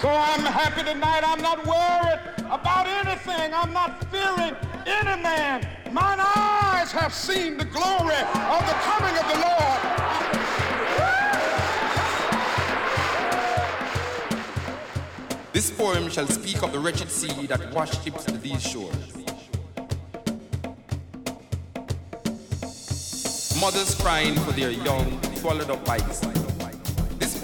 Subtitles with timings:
[0.00, 1.22] So I'm happy tonight.
[1.24, 3.54] I'm not worried about anything.
[3.54, 4.54] I'm not fearing
[4.86, 5.66] any man.
[5.92, 9.80] Mine eyes have seen the glory of the coming of the Lord.
[15.52, 19.14] This poem shall speak of the wretched sea that washed ships to these shores.
[23.60, 26.53] Mothers crying for their young, swallowed up by the sea.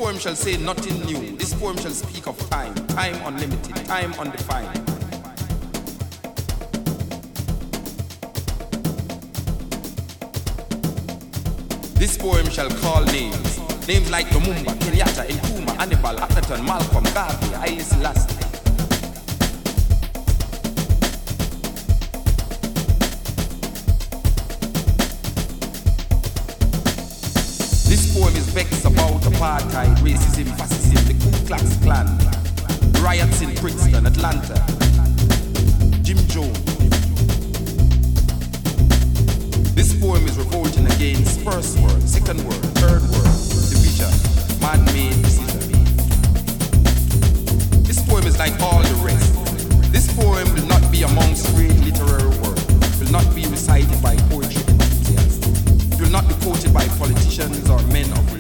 [0.01, 1.37] This poem shall say nothing new.
[1.37, 4.75] This poem shall speak of time, time unlimited, time undefined.
[11.97, 13.59] This poem shall call names.
[13.87, 18.40] Names like Lumumba, Kenyatta, Nkrumah, Hannibal, Akhenaton, Malcolm, Garvey, Haile Selassie.
[28.51, 32.07] Is about apartheid, racism, fascism, the Ku Klux Klan,
[33.03, 34.55] riots in Brixton, Atlanta,
[36.03, 36.59] Jim Jones.
[39.75, 43.39] This poem is revolting against first world, second world, third world,
[43.71, 44.11] division,
[44.61, 45.85] man-made decision.
[47.85, 49.33] This poem is like all the rest.
[49.91, 52.59] This poem will not be amongst great literary work,
[53.01, 58.11] will not be recited by poetry enthusiasts, will not be quoted by politicians or men
[58.13, 58.40] of religion.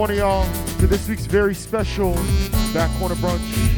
[0.00, 2.14] One of y'all to this week's very special
[2.72, 3.76] Back Corner Brunch.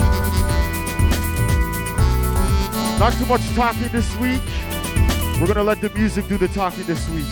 [3.00, 4.40] Not too much talking this week.
[5.40, 7.26] We're to let the music do the talking this week.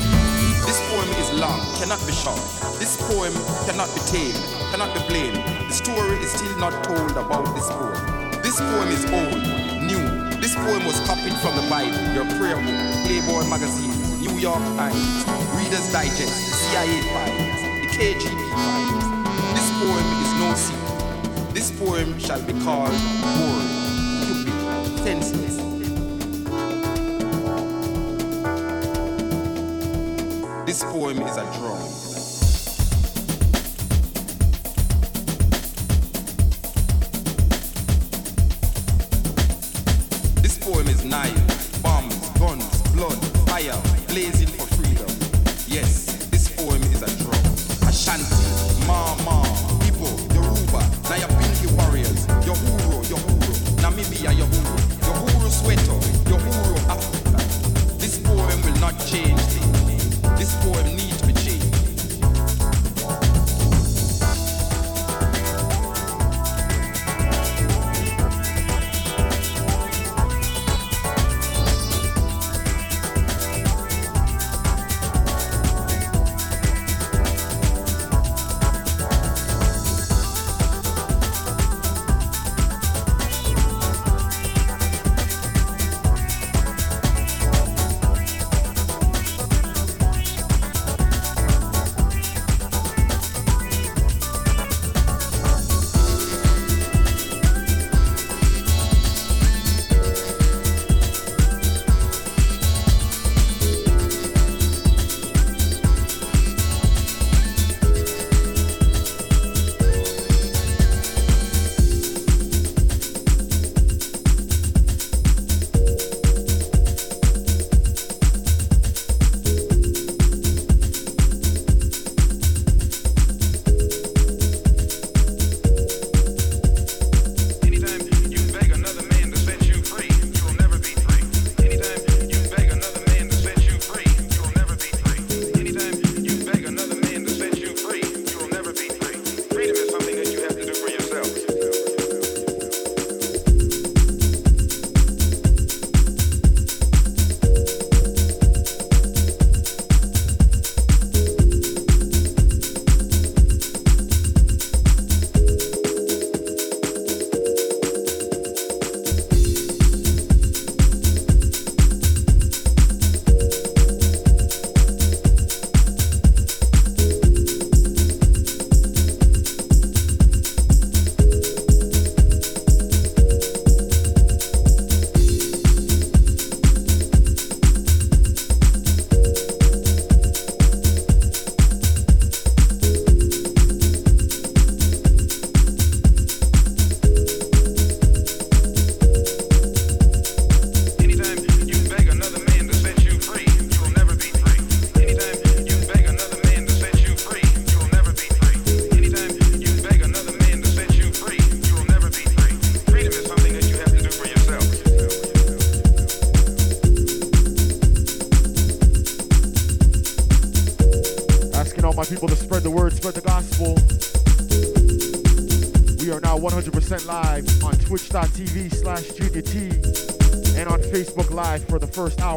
[0.67, 2.43] This poem is long, cannot be short.
[2.83, 3.31] This poem
[3.63, 4.35] cannot be tamed,
[4.75, 5.39] cannot be blamed.
[5.71, 8.43] The story is still not told about this poem.
[8.43, 9.39] This poem is old,
[9.87, 10.03] new.
[10.43, 15.23] This poem was copied from the Bible, your prayer book, Playboy magazine, New York Times,
[15.55, 17.50] Reader's Digest, CIA files,
[18.01, 18.17] This
[19.77, 21.53] poem is no secret.
[21.53, 22.95] This poem shall be called
[24.23, 24.55] Stupid,
[25.05, 25.57] Senseless.
[30.65, 31.80] This poem is a drum.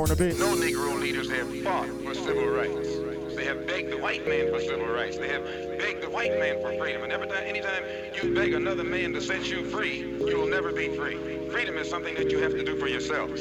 [0.03, 0.39] hour and a bit.
[0.39, 3.35] No Negro leaders have fought for civil rights.
[3.35, 5.17] They have begged the white man for civil rights.
[5.17, 5.43] They have
[5.79, 7.03] begged the white man for freedom.
[7.03, 7.83] And every time, anytime
[8.21, 11.49] you beg another man to set you free, you will never be free.
[11.49, 13.31] Freedom is something that you have to do for yourself.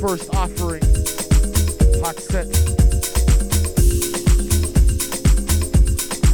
[0.00, 0.80] first offering.
[2.00, 2.48] Toxette.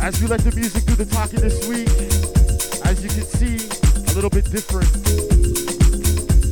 [0.00, 1.88] As we let the music do the talking this week,
[2.86, 3.56] as you can see,
[4.12, 4.86] a little bit different.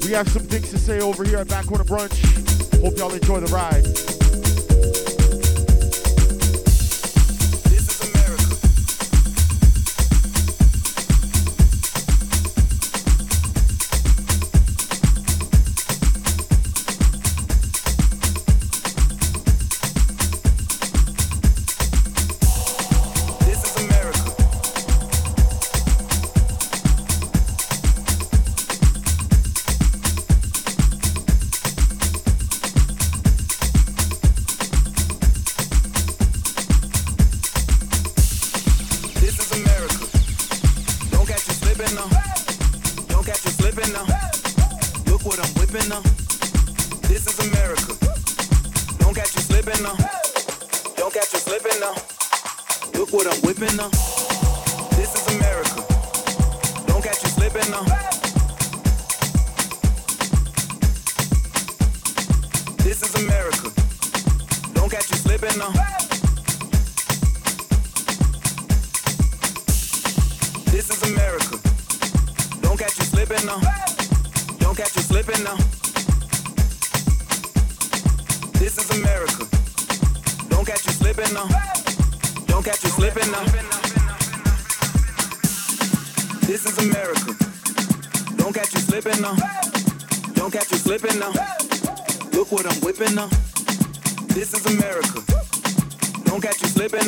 [0.04, 2.18] We have some things to say over here at Back Corner Brunch.
[2.83, 4.13] Hope y'all enjoy the ride.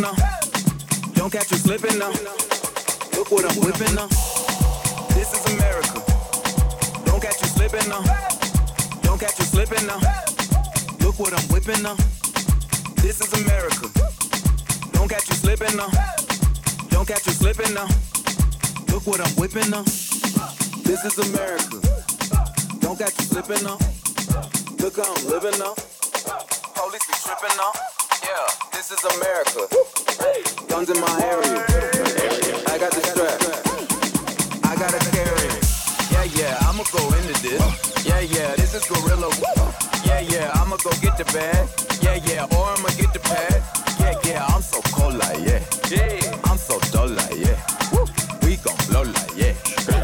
[0.07, 0.15] Now.
[1.15, 2.11] Don't catch you slipping now.
[3.17, 4.07] Look what I'm whipping now.
[5.17, 5.99] This is America.
[7.07, 8.03] Don't catch you slipping now.
[9.03, 10.01] Don't catch you slipping now.
[11.01, 11.97] Look what I'm whipping now.
[13.03, 13.89] This is America.
[14.93, 15.91] Don't catch you slipping now.
[16.91, 17.89] Don't catch you slipping now.
[18.93, 19.83] Look what I'm whipping now.
[20.85, 21.79] This is America.
[22.81, 23.79] Don't catch you slipping now.
[24.79, 25.75] Look how I'm living now.
[26.77, 27.73] Police be tripping now.
[28.23, 29.63] Yeah, this is America.
[30.69, 31.65] Guns in my area.
[32.69, 33.41] I got the strap.
[34.65, 35.65] I gotta carry it.
[36.13, 38.05] Yeah, yeah, I'ma go into this.
[38.05, 39.33] Yeah, yeah, this is gorilla.
[40.05, 41.67] Yeah, yeah, I'ma go get the bag.
[42.03, 43.65] Yeah, yeah, or I'ma get the pad.
[43.99, 45.65] Yeah, yeah, I'm so cold like yeah.
[45.89, 47.57] Yeah, I'm so dull like yeah.
[48.43, 49.96] We gon' blow like yeah.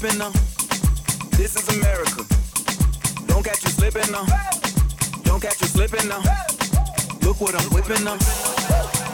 [0.00, 0.28] Look what I'm whipping now.
[0.28, 1.36] Uh.
[1.36, 2.24] This is America.
[3.26, 4.24] Don't catch you slipping now.
[5.24, 6.22] Don't catch you slipping now.
[7.20, 8.16] Look what I'm whipping now.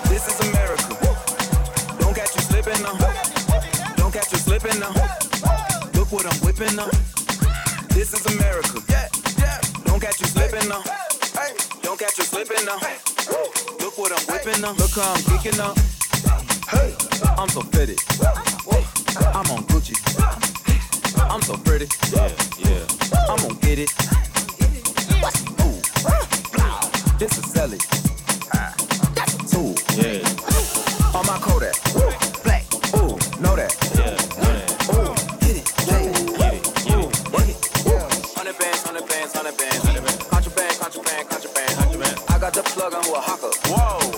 [0.07, 0.95] This is America.
[1.99, 2.95] Don't catch you slipping now.
[3.97, 4.95] Don't catch you slipping now.
[5.95, 6.89] Look what I'm whipping now.
[7.91, 8.81] This is America.
[9.85, 10.83] Don't catch you slipping now.
[11.83, 12.79] Don't catch you slipping now.
[13.81, 14.73] Look what I'm whipping now.
[14.73, 15.77] Look how I'm geeking up.
[16.71, 16.95] Hey,
[17.37, 17.99] I'm so fitted.
[19.35, 20.56] I'm on Gucci.
[21.19, 21.87] I'm so pretty.
[22.13, 22.85] Yeah, yeah.
[23.29, 23.91] I'm gonna get it.
[25.63, 25.81] Ooh.
[27.19, 27.79] This is Sally.
[29.15, 29.75] That's a tool.
[29.97, 31.17] Yeah.
[31.17, 31.75] On my Kodak.
[32.45, 32.65] Black.
[32.97, 33.73] Ooh, know that.
[33.97, 35.67] Yeah, Ooh, get it.
[35.87, 36.15] Get it.
[36.39, 36.63] Get it.
[36.85, 37.57] Get it.
[38.37, 39.81] Hundred bands, hundred bands, hundred bands.
[40.29, 42.21] Contraband, contraband, contraband, contraband.
[42.29, 43.51] I got the plug on Oaxaca.
[43.69, 44.16] Whoa.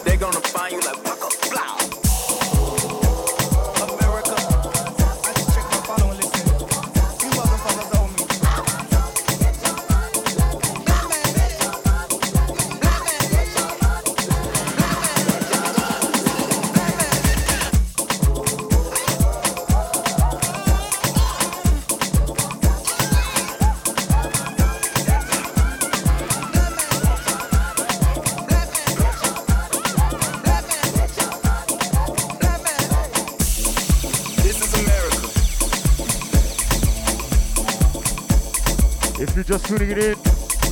[39.49, 40.15] Just tuning it in,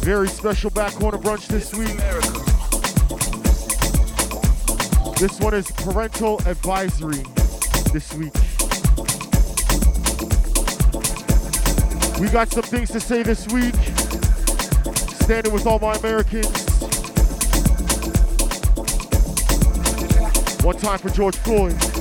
[0.02, 1.96] very special back corner brunch this week.
[5.18, 7.24] This one is parental advisory
[7.94, 8.34] this week.
[12.20, 13.74] We got some things to say this week.
[15.22, 16.46] Standing with all my Americans.
[20.62, 21.95] One time for George Floyd.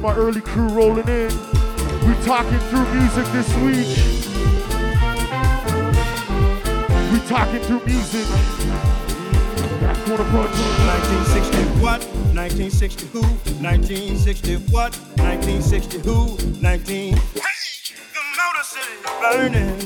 [0.00, 1.28] to my early crew rolling in.
[2.06, 3.86] We talking through music this week.
[7.12, 8.26] We talking through music.
[9.80, 10.56] Back Corner Brunch.
[10.86, 12.00] 1960 what?
[12.34, 13.20] 1960 who?
[13.20, 14.96] 1960 what?
[15.18, 16.36] 1960 who?
[16.60, 17.14] 19.
[17.14, 17.58] 19- hey,
[18.14, 19.78] the Motor City burning.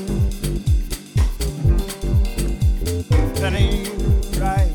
[3.35, 3.89] That ain't
[4.39, 4.71] right.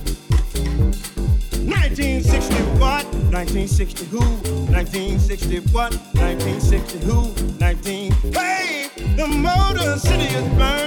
[1.64, 3.04] 1960 what?
[3.32, 4.59] 1960 who?
[4.80, 7.58] 1961, 1960, who?
[7.58, 8.12] 19.
[8.32, 10.79] Hey, the Motor City is burning.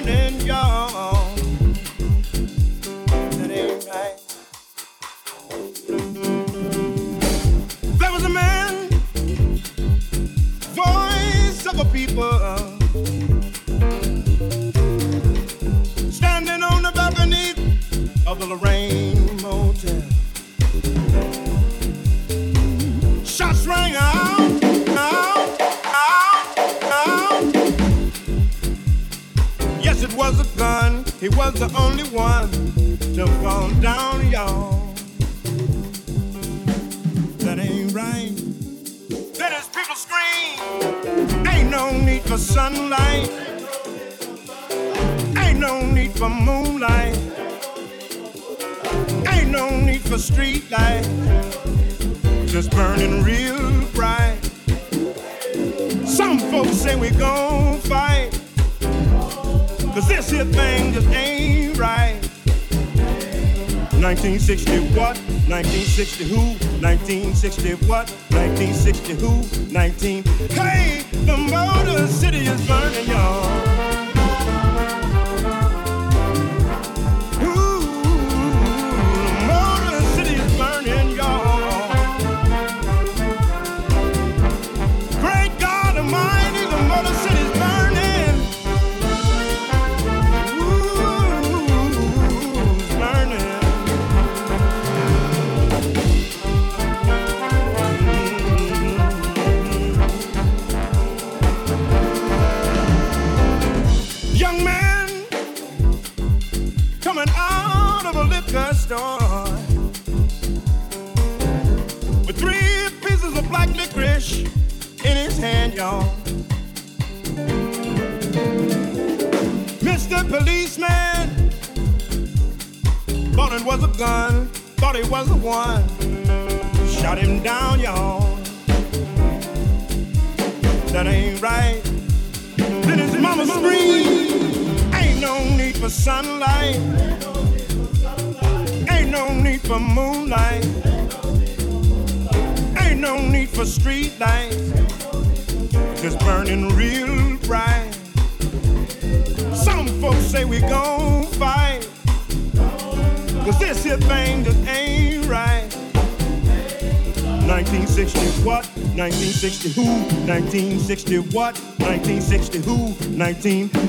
[163.43, 163.82] team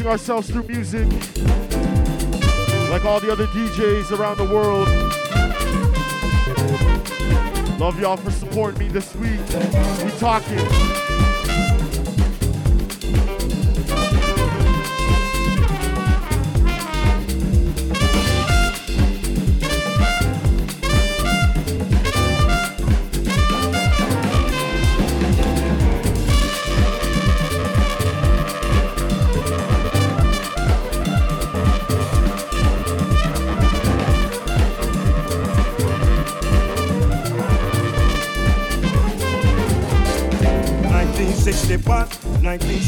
[0.00, 1.06] expressing ourselves through music,
[2.90, 4.88] like all the other DJs around the world.
[7.78, 9.40] Love y'all for supporting me this week.
[10.04, 11.09] We talking.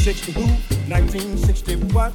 [0.03, 2.11] 1961,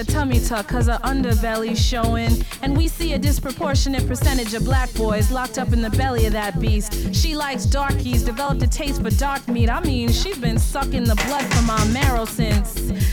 [0.00, 2.42] a tummy tuck, cause her underbelly's showing.
[2.62, 6.32] And we see a disproportionate percentage of black boys locked up in the belly of
[6.32, 7.14] that beast.
[7.14, 9.68] She likes darkies, developed a taste for dark meat.
[9.68, 12.70] I mean, she's been sucking the blood from our marrow since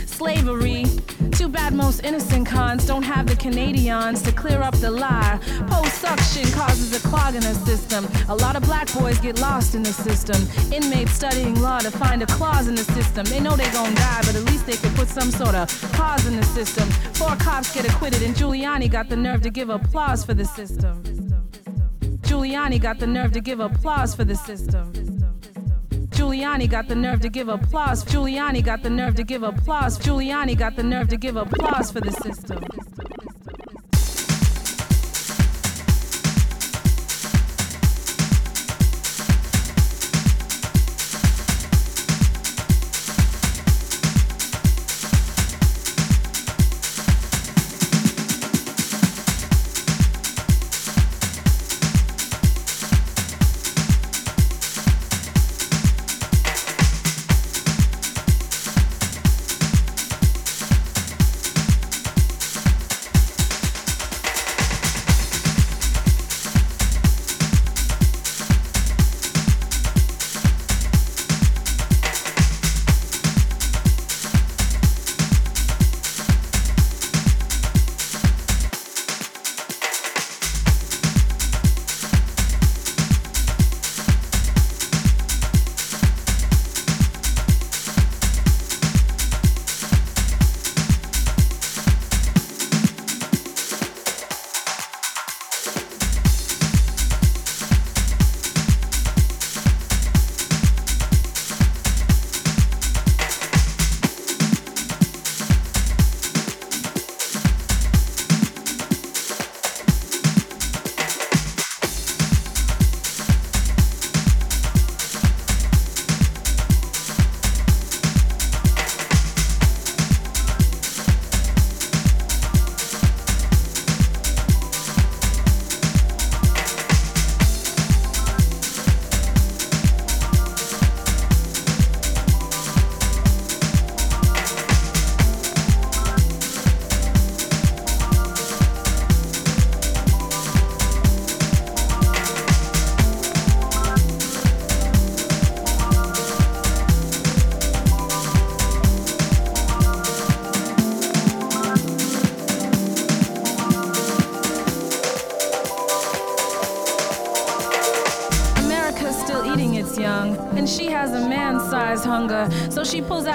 [0.09, 0.85] slavery.
[1.77, 5.39] Most innocent cons don't have the Canadians to clear up the lie.
[5.67, 8.07] Post suction causes a clog in the system.
[8.29, 10.41] A lot of black boys get lost in the system.
[10.73, 13.25] Inmates studying law to find a clause in the system.
[13.25, 16.25] They know they gon' die, but at least they could put some sort of cause
[16.25, 16.89] in the system.
[17.13, 21.03] Four cops get acquitted, and Giuliani got the nerve to give applause for the system.
[22.23, 24.96] Giuliani got the nerve to give applause for the system.
[26.27, 28.03] Giuliani got the nerve to give applause.
[28.03, 29.97] Giuliani got the nerve to give applause.
[29.97, 32.46] Giuliani got the nerve to give applause for the system.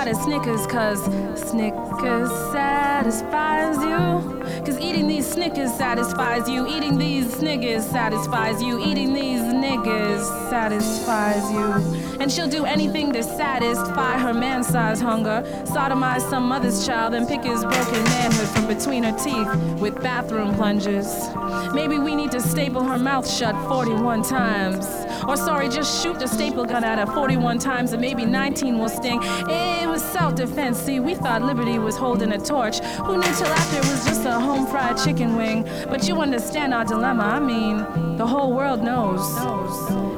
[0.02, 1.04] Out a Snickers, cause
[1.48, 4.42] Snickers satisfies you.
[4.64, 6.66] Cause eating these Snickers satisfies you.
[6.66, 8.80] Eating these Snickers satisfies you.
[8.84, 12.18] Eating these niggas satisfies you.
[12.20, 15.42] And she'll do anything to satisfy her man-sized hunger.
[15.64, 20.54] Sodomize some mother's child and pick his broken manhood from between her teeth with bathroom
[20.54, 21.28] plungers.
[21.72, 24.86] Maybe we need to staple her mouth shut 41 times.
[25.26, 28.88] Or sorry, just shoot the staple gun at her 41 times and maybe 19 will
[28.88, 29.18] sting.
[29.18, 29.81] Was
[30.22, 30.78] self-defense.
[30.78, 32.78] See, we thought Liberty was holding a torch.
[33.06, 35.64] Who knew till after it was just a home fried chicken wing?
[35.88, 37.24] But you understand our dilemma.
[37.24, 39.24] I mean, the whole world knows.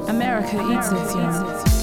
[0.07, 1.74] America eats its young.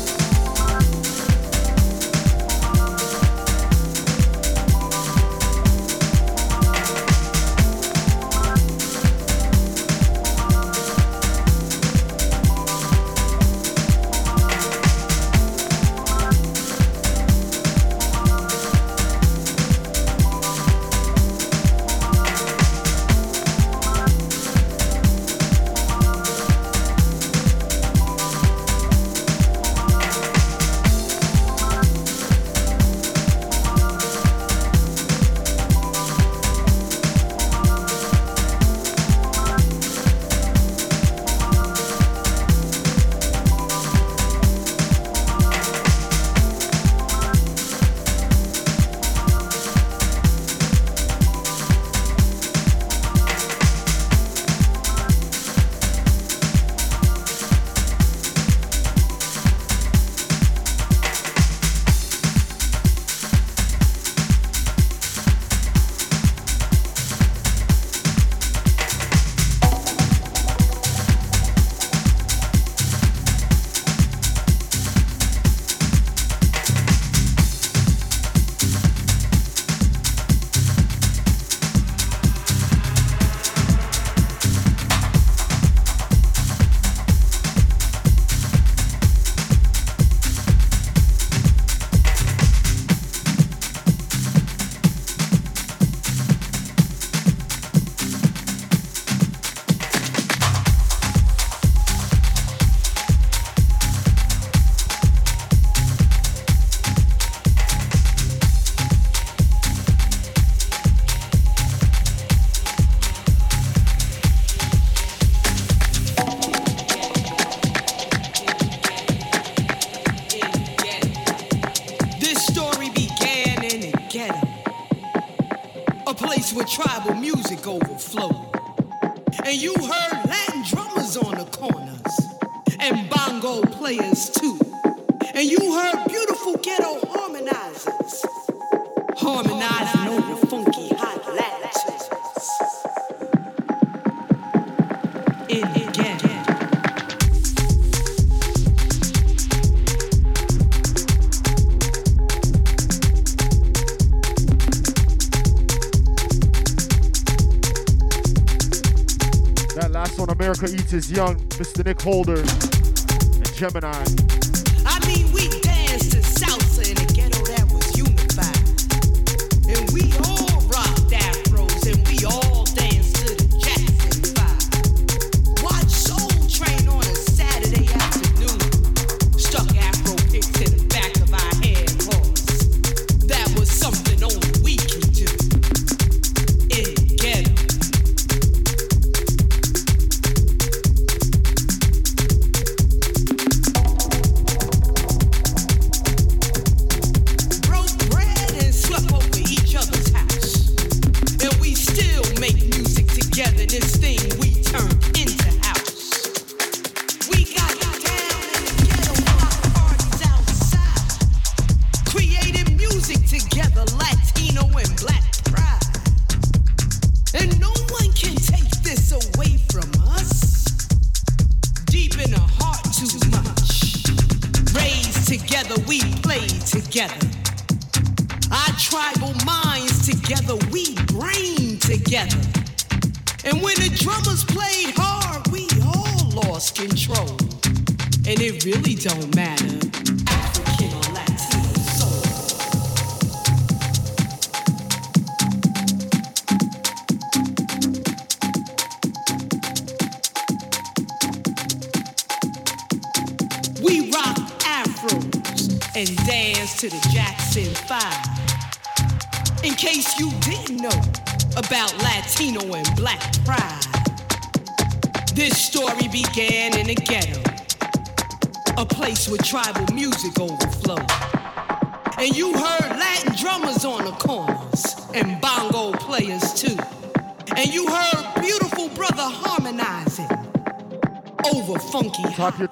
[161.02, 161.84] is Young, Mr.
[161.84, 164.21] Nick Holder, and Gemini.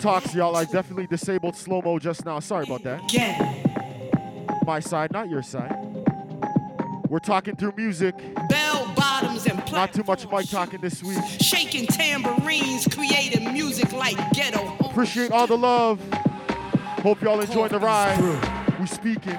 [0.01, 0.57] talks, y'all.
[0.57, 2.41] I definitely disabled slow mo just now.
[2.41, 3.01] Sorry about that.
[4.67, 5.77] My side, not your side.
[7.09, 8.17] We're talking through music.
[8.49, 9.73] Bell bottoms and platforms.
[9.73, 11.19] Not too much mic talking this week.
[11.41, 14.77] Shaking tambourines, creating music like ghetto.
[14.81, 16.01] Appreciate all the love.
[17.03, 18.19] Hope y'all enjoyed the ride.
[18.79, 19.39] We speaking.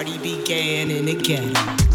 [0.00, 1.89] party began in the ghetto.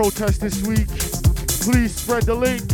[0.00, 0.88] protest this week.
[1.60, 2.64] Please spread the link.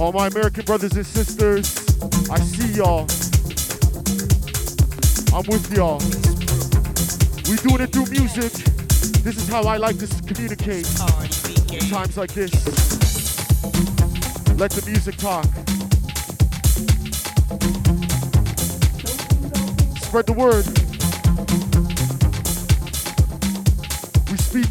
[0.00, 1.72] All my American brothers and sisters,
[2.28, 3.06] I see y'all.
[5.32, 6.00] I'm with y'all.
[7.48, 8.52] We doing it through music.
[9.22, 10.88] This is how I like to communicate
[11.70, 12.52] in times like this.
[14.58, 15.44] Let the music talk.
[20.02, 20.85] Spread the word.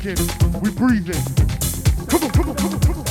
[0.06, 1.24] We speaking, we breathing.
[2.08, 3.05] Come on, come on, come on, come on.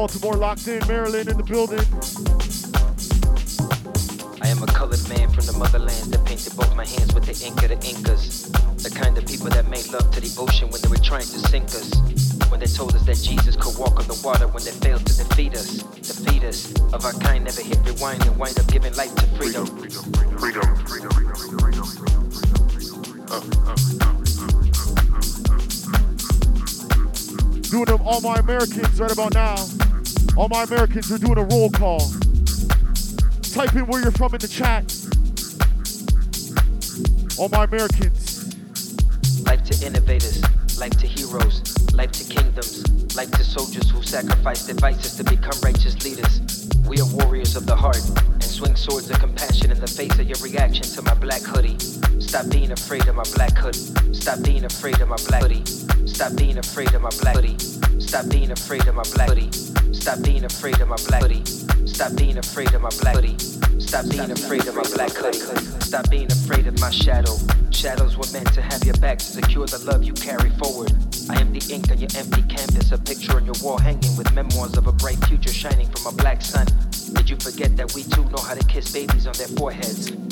[0.00, 1.84] Baltimore locked in, Maryland in the building.
[4.40, 7.36] I am a colored man from the motherland that painted both my hands with the
[7.44, 8.48] ink of the Incas.
[8.80, 11.38] The kind of people that made love to the ocean when they were trying to
[11.52, 11.92] sink us.
[12.48, 15.12] When they told us that Jesus could walk on the water when they failed to
[15.12, 15.84] defeat us.
[16.00, 19.66] Defeat us of our kind never hit rewind and wind up giving life to freedom.
[19.84, 20.00] Freedom,
[20.40, 21.84] freedom, freedom, freedom, freedom, freedom.
[21.84, 23.04] freedom, freedom.
[23.28, 24.00] Uh, uh, uh.
[27.68, 29.60] Doing them all my Americans right about now.
[30.40, 32.00] All my Americans are doing a roll call.
[33.52, 34.88] Type in where you're from in the chat.
[37.38, 38.48] All my Americans.
[39.44, 40.40] Life to innovators,
[40.78, 45.60] life to heroes, life to kingdoms, life to soldiers who sacrifice their vices to become
[45.62, 46.40] righteous leaders.
[46.88, 50.24] We are warriors of the heart and swing swords of compassion in the face of
[50.24, 51.78] your reaction to my black hoodie.
[52.18, 54.14] Stop being afraid of my black hoodie.
[54.14, 55.66] Stop being afraid of my black hoodie.
[56.06, 57.58] Stop being afraid of my black hoodie.
[58.00, 59.59] Stop being afraid of my black hoodie.
[60.00, 61.44] Stop being afraid of my black hoodie.
[61.86, 63.38] Stop being afraid of my black hoodie.
[63.78, 65.38] Stop being afraid of my black hoodie.
[65.80, 67.36] Stop being afraid of my shadow.
[67.70, 70.92] Shadows were meant to have your back to secure the love you carry forward.
[71.28, 74.32] I am the ink on your empty canvas, a picture on your wall hanging with
[74.32, 76.66] memoirs of a bright future shining from a black sun.
[77.12, 80.29] Did you forget that we too know how to kiss babies on their foreheads?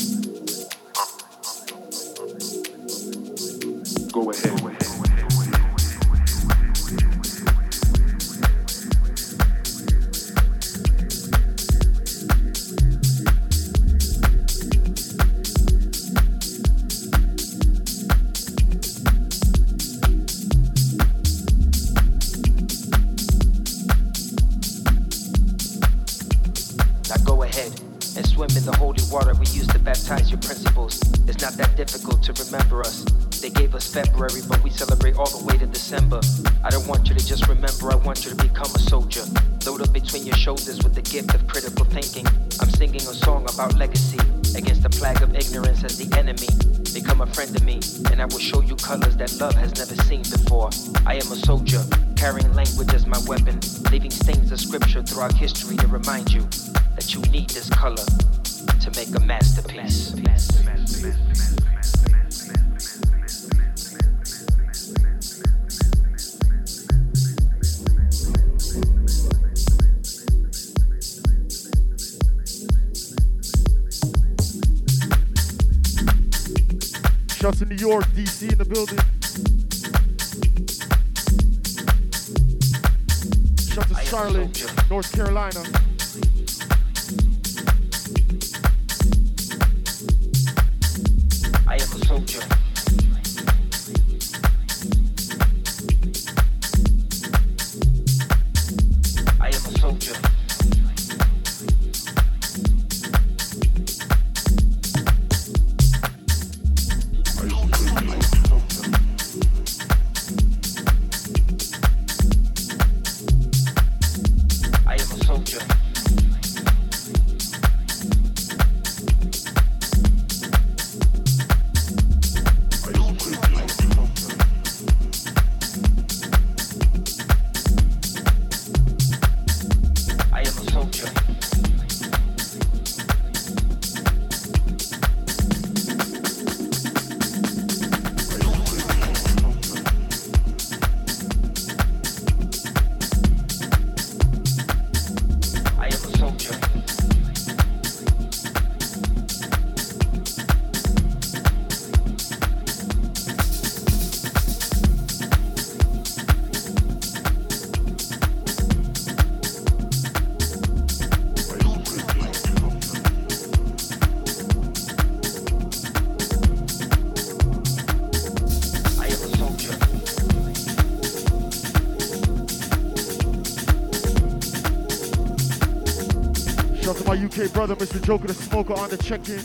[177.58, 178.00] Brother, Mr.
[178.00, 179.44] Joker the Smoker, on the check-in.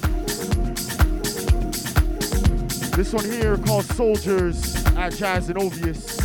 [2.92, 6.20] This one here called Soldiers at Jazz and Obvious.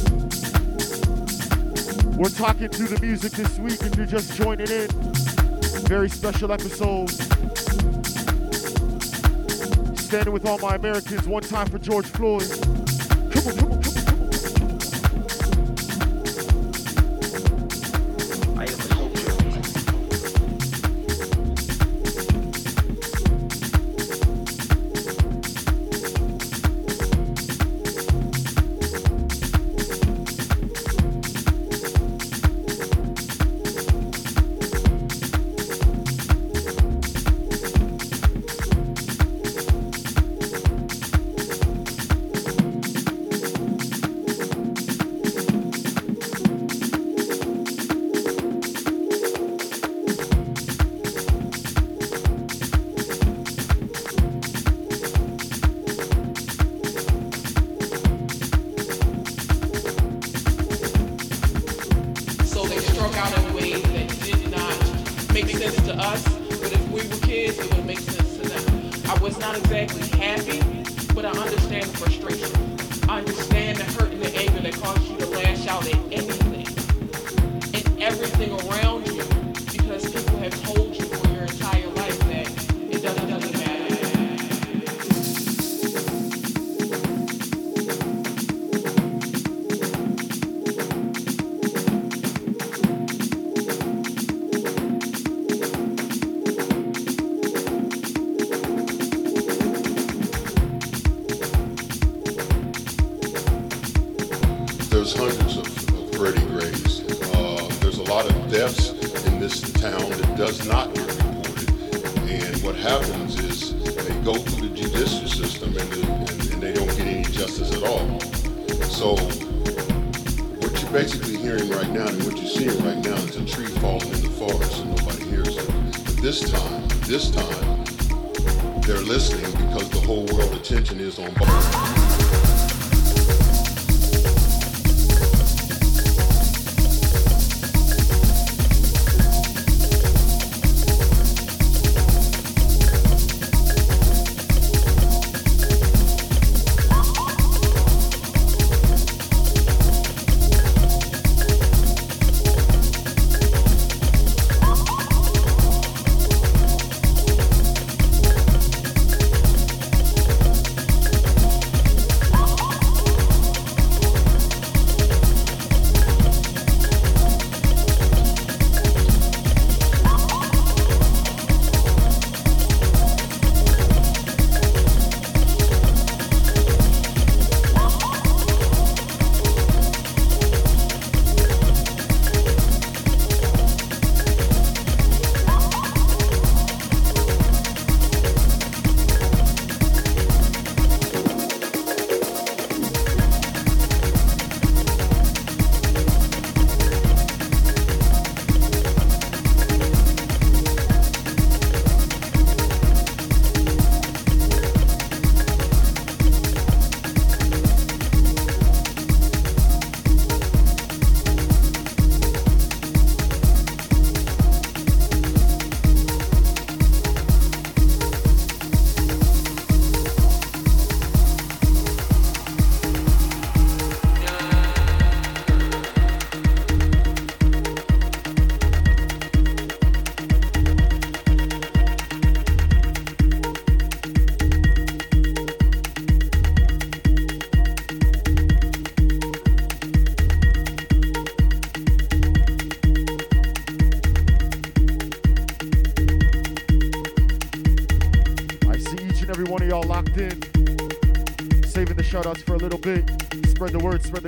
[2.15, 4.89] We're talking through the music this week if you're just joining in.
[5.89, 7.09] Very special episode.
[9.99, 12.51] Standing with all my Americans, one time for George Floyd.
[13.33, 13.68] Come on, come on,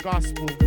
[0.02, 0.59] the gospel.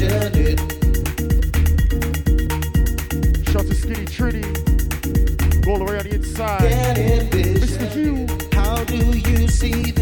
[0.00, 0.58] mention it.
[3.50, 4.52] Shout to Skinny Trinity.
[5.62, 6.62] Go all the way on the inside.
[7.30, 7.88] Mr.
[7.88, 8.26] Hugh.
[8.52, 9.95] How do you see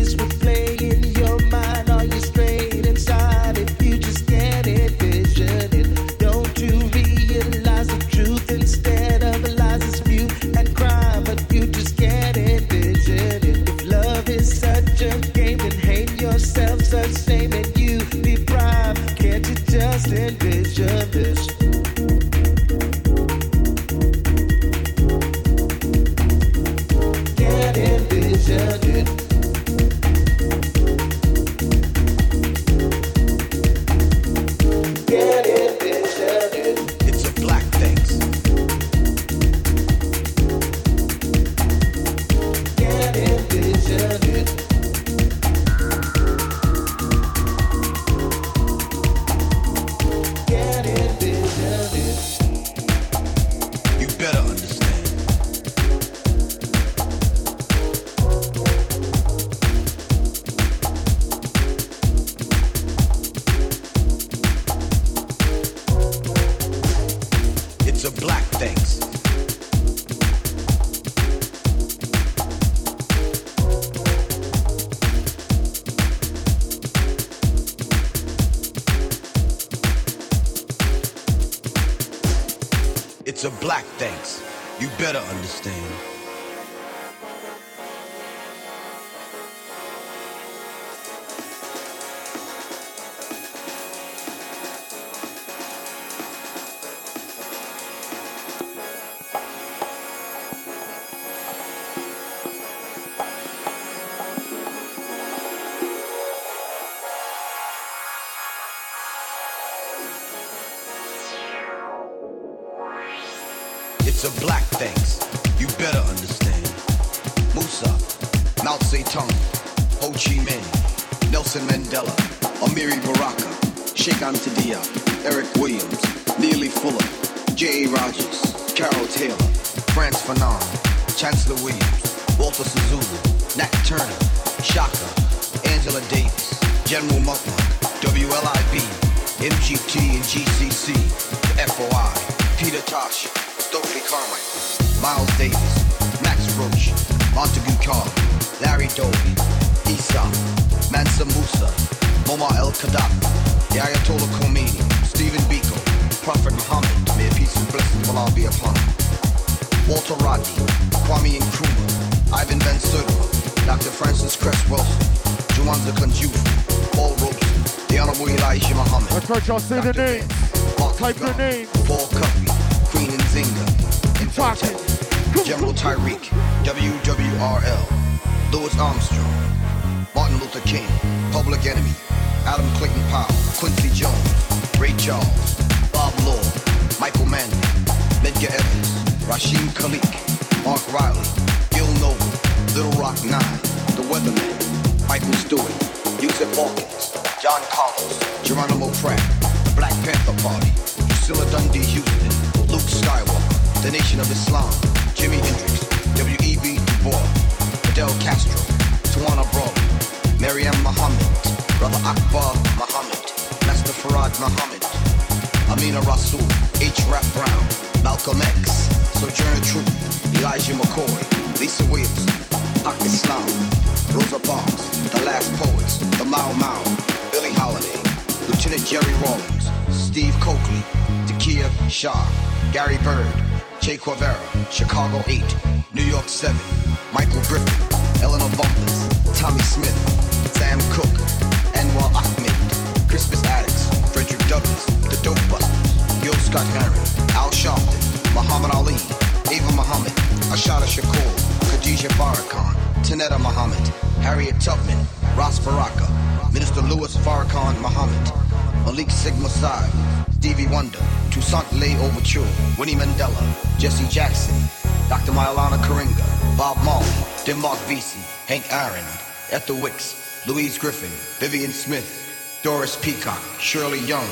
[269.67, 271.09] The Wicks, Louise Griffin,
[271.41, 274.29] Vivian Smith, Doris Peacock, Shirley Young,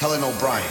[0.00, 0.66] Helen O'Brien,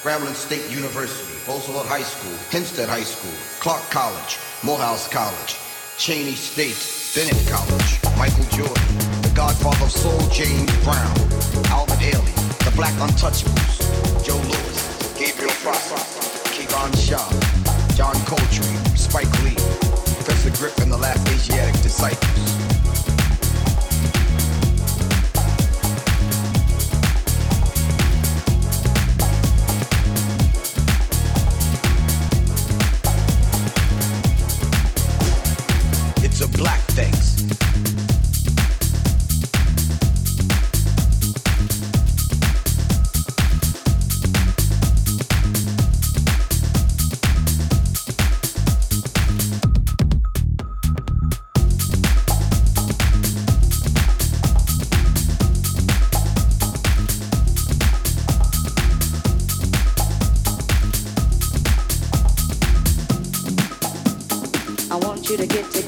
[0.00, 5.60] Grambling State University, Roosevelt High School, Hempstead High School, Clark College, Morehouse College,
[6.00, 6.80] Cheyney State,
[7.12, 11.12] Bennett College, Michael Jordan, the godfather of soul, James Brown,
[11.68, 12.32] Albert Haley,
[12.64, 14.80] the Black Untouchables, Joe Louis,
[15.20, 16.00] Gabriel Prosser,
[16.56, 17.28] Kevon Shaw,
[17.92, 19.60] John Coltrane, Spike Lee,
[20.16, 22.69] Professor Griffin, the last Asiatic disciples.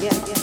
[0.09, 0.42] Come on.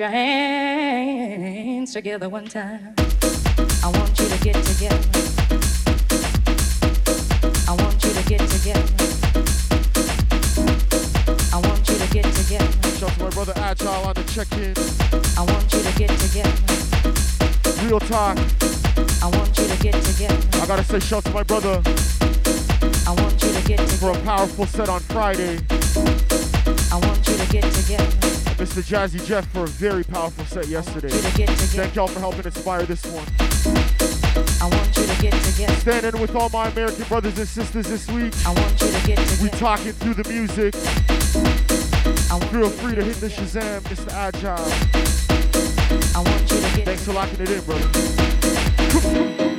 [0.00, 2.94] Your hands together one time.
[3.84, 4.96] I want you to get together.
[7.68, 8.88] I want you to get together.
[11.52, 12.72] I want you to get together.
[12.96, 14.72] Shout to my brother Agile on the check-in.
[15.36, 16.56] I want you to get together.
[17.84, 18.38] Real talk.
[19.22, 20.62] I want you to get together.
[20.62, 21.82] I gotta say shout to my brother.
[23.06, 23.96] I want you to get together.
[24.00, 25.60] For a powerful set on Friday.
[26.90, 28.29] I want you to get together.
[28.60, 28.82] Mr.
[28.82, 31.08] Jazzy Jeff for a very powerful set yesterday.
[31.08, 33.26] Thank y'all for helping inspire this one.
[34.60, 35.74] I want you to get together.
[35.76, 38.34] Standing with all my American brothers and sisters this week.
[38.46, 39.42] I want you to get together.
[39.42, 40.74] We talking through the music.
[42.50, 44.12] Feel free to hit the Shazam, Mr.
[44.12, 44.58] Agile.
[46.16, 49.49] I want you to get Thanks for locking it in, brother.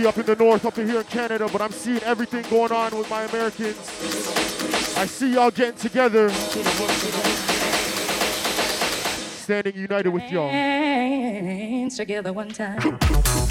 [0.00, 2.96] North, up in the north up here in Canada, but I'm seeing everything going on
[2.96, 3.76] with my Americans.
[4.96, 6.30] I see y'all getting together.
[9.40, 10.50] Standing united with y'all.
[11.90, 12.98] Together one time.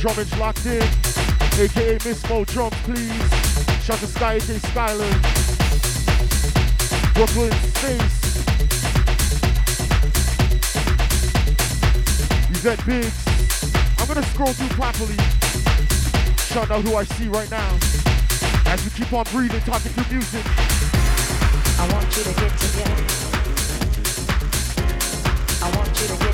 [0.00, 0.80] drummage locked in,
[1.60, 3.12] aka Miss Mo Drums, please.
[3.84, 5.12] Shout to Sky, aka Skyler.
[7.12, 8.20] Brooklyn Space.
[12.48, 13.26] Yvette Biggs.
[13.98, 15.18] I'm gonna scroll through properly.
[16.48, 17.70] Shout out who I see right now.
[18.72, 20.46] As we keep on breathing, talking through music.
[21.78, 23.04] I want you to get together.
[25.62, 26.29] I want you to get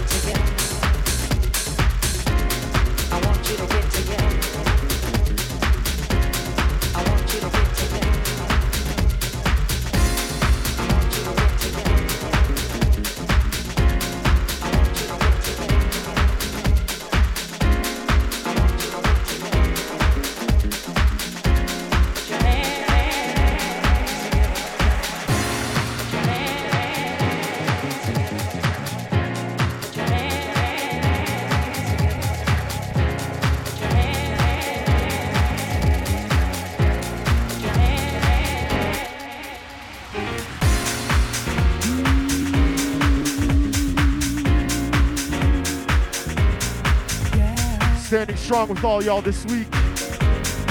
[48.07, 49.67] standing strong with all y'all this week.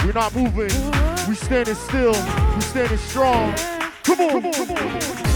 [0.06, 0.72] We're not moving.
[1.28, 2.14] We standing still.
[2.56, 3.54] We standing strong.
[4.04, 5.35] Come on, come on, come on.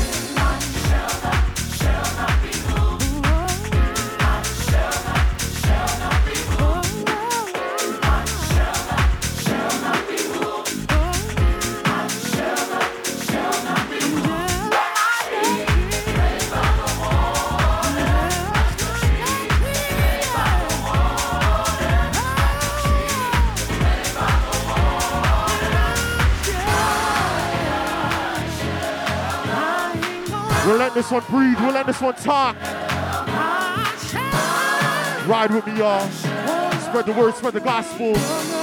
[31.00, 31.58] This one breathe.
[31.62, 32.58] We'll let this one talk.
[35.26, 36.06] Ride with me, y'all.
[36.10, 38.59] Spread the word, spread the gospel.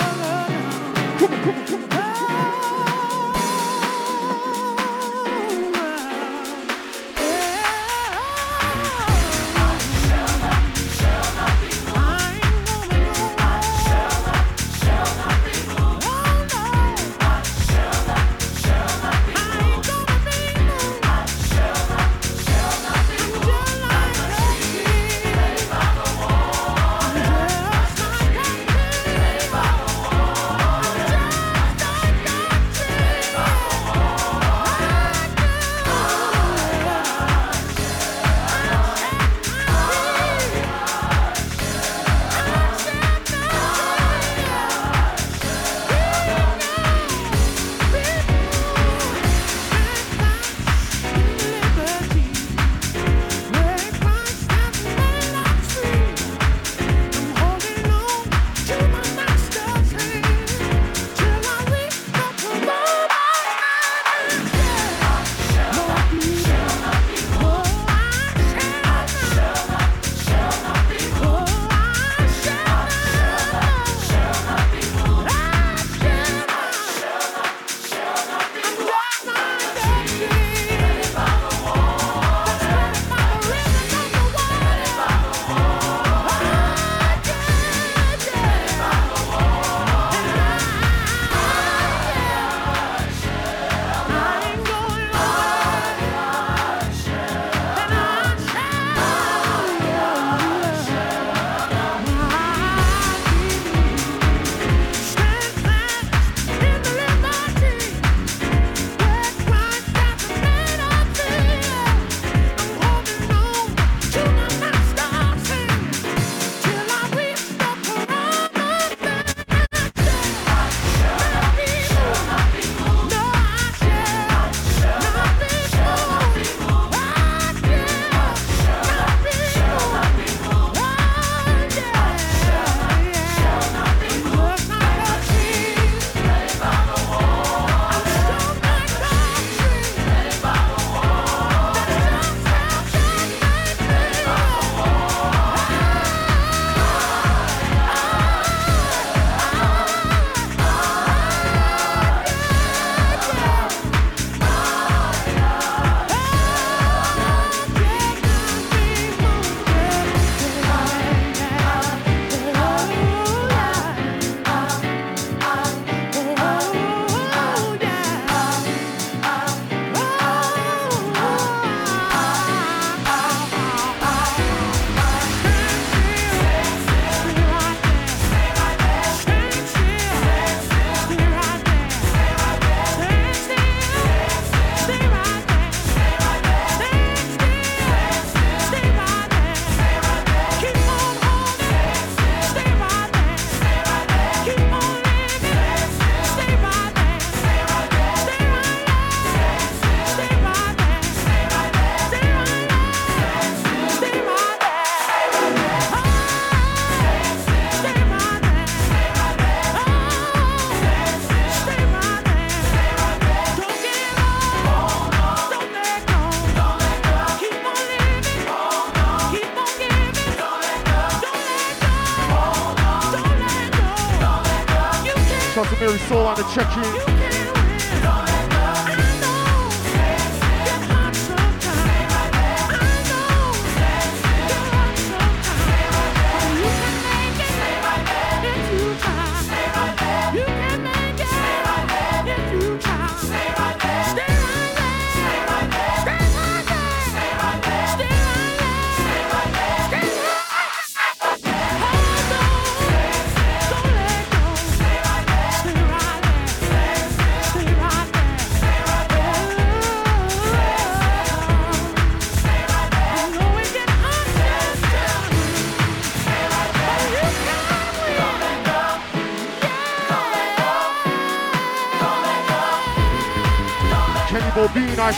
[226.54, 227.05] Mary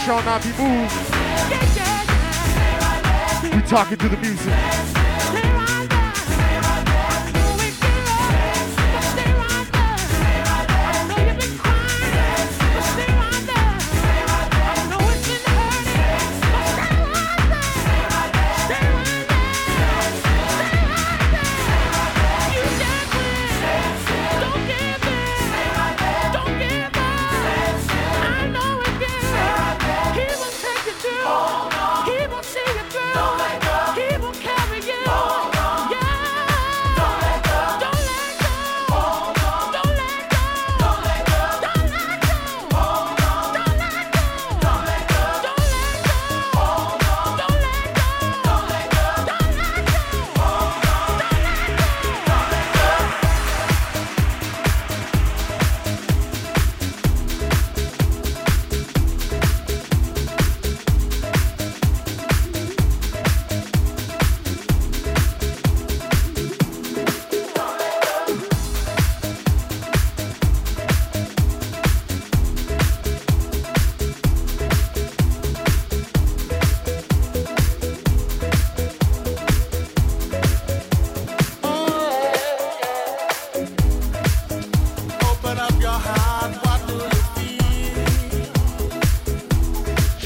[0.08, 0.94] shall not be moved.
[3.54, 4.87] We talking to the music.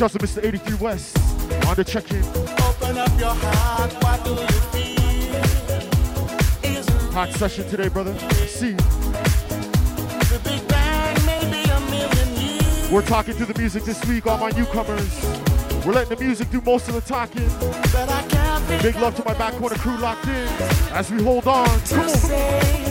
[0.03, 0.45] Shouts to Mr.
[0.45, 1.17] 83 West
[1.69, 2.25] on the check-in.
[2.25, 5.41] Open up your heart, what do you feel?
[7.13, 8.13] Hot session today, brother.
[8.49, 8.75] See.
[12.93, 15.25] We're talking to the music this week, all my newcomers.
[15.87, 17.49] We're letting the music do most of the talking.
[18.83, 20.49] Big love to my back corner crew locked in
[20.95, 21.69] as we hold on.
[21.83, 22.82] Come on.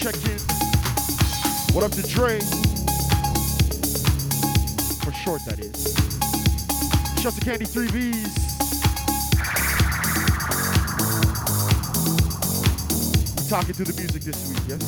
[0.00, 0.38] The check-in.
[1.74, 2.40] What up to Dre?
[5.04, 5.94] For short, that is.
[7.20, 8.14] Shout to Candy 3Vs.
[13.36, 14.82] We talking through the music this week, yes?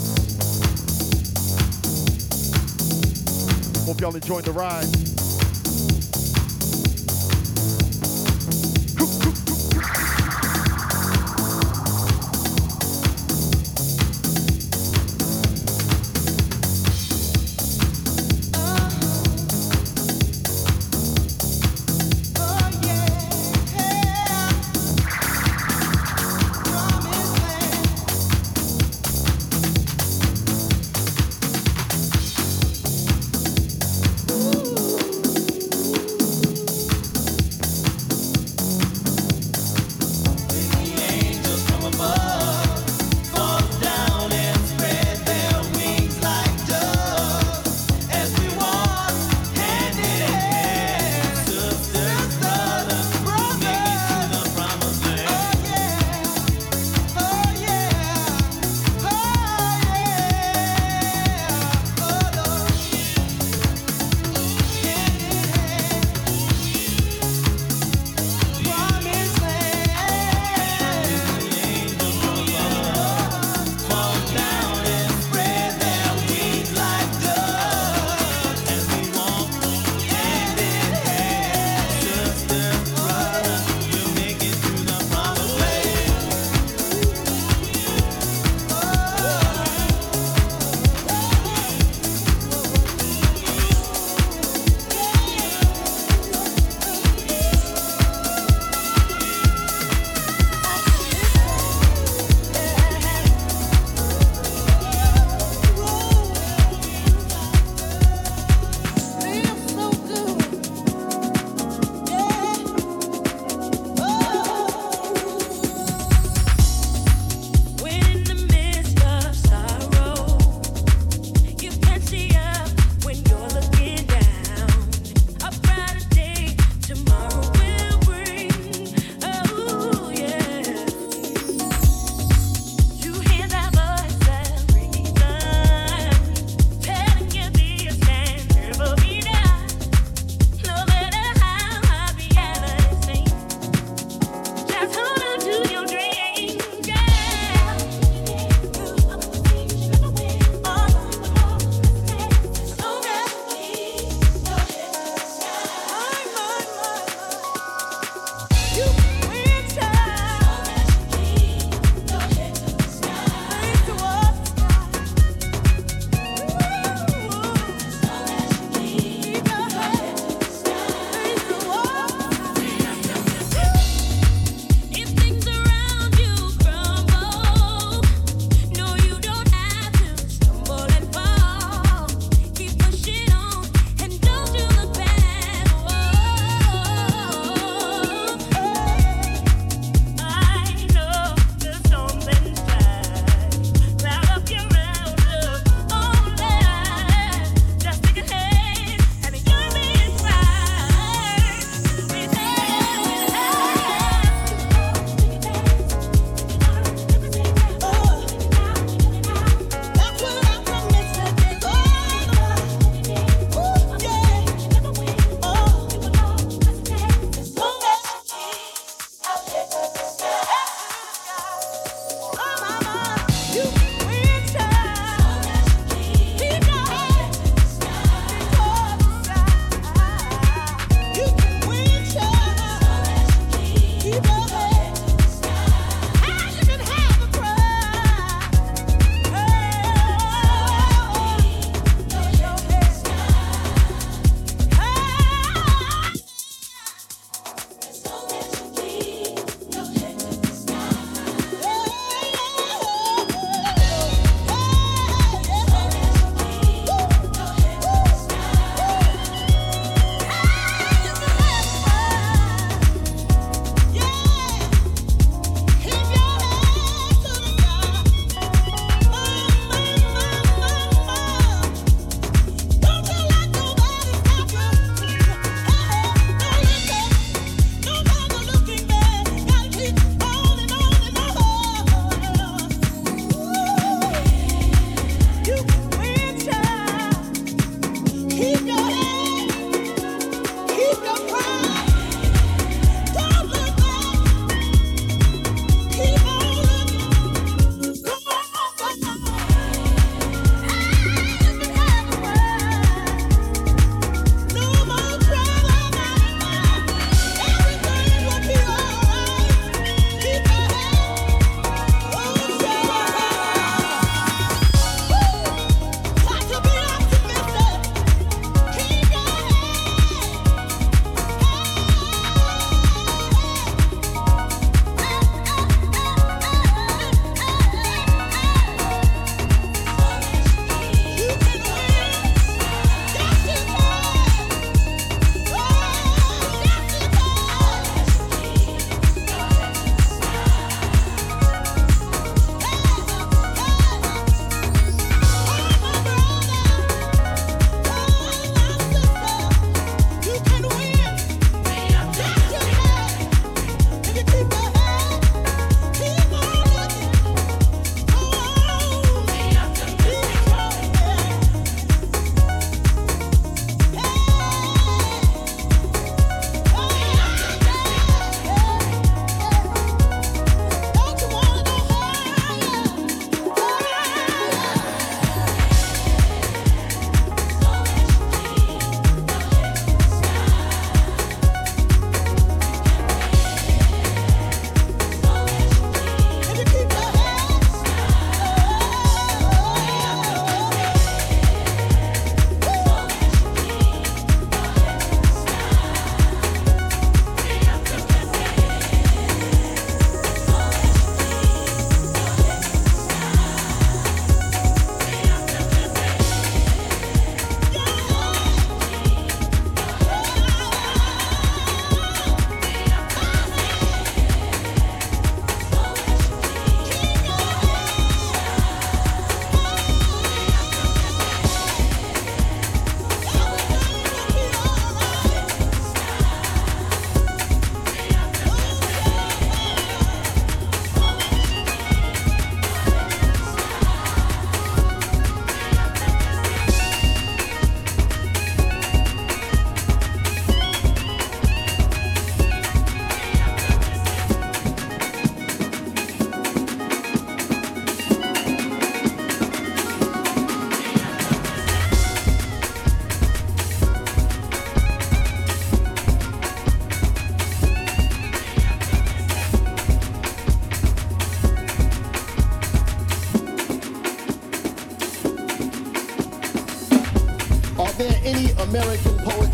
[3.84, 5.11] Hope y'all enjoyed the ride.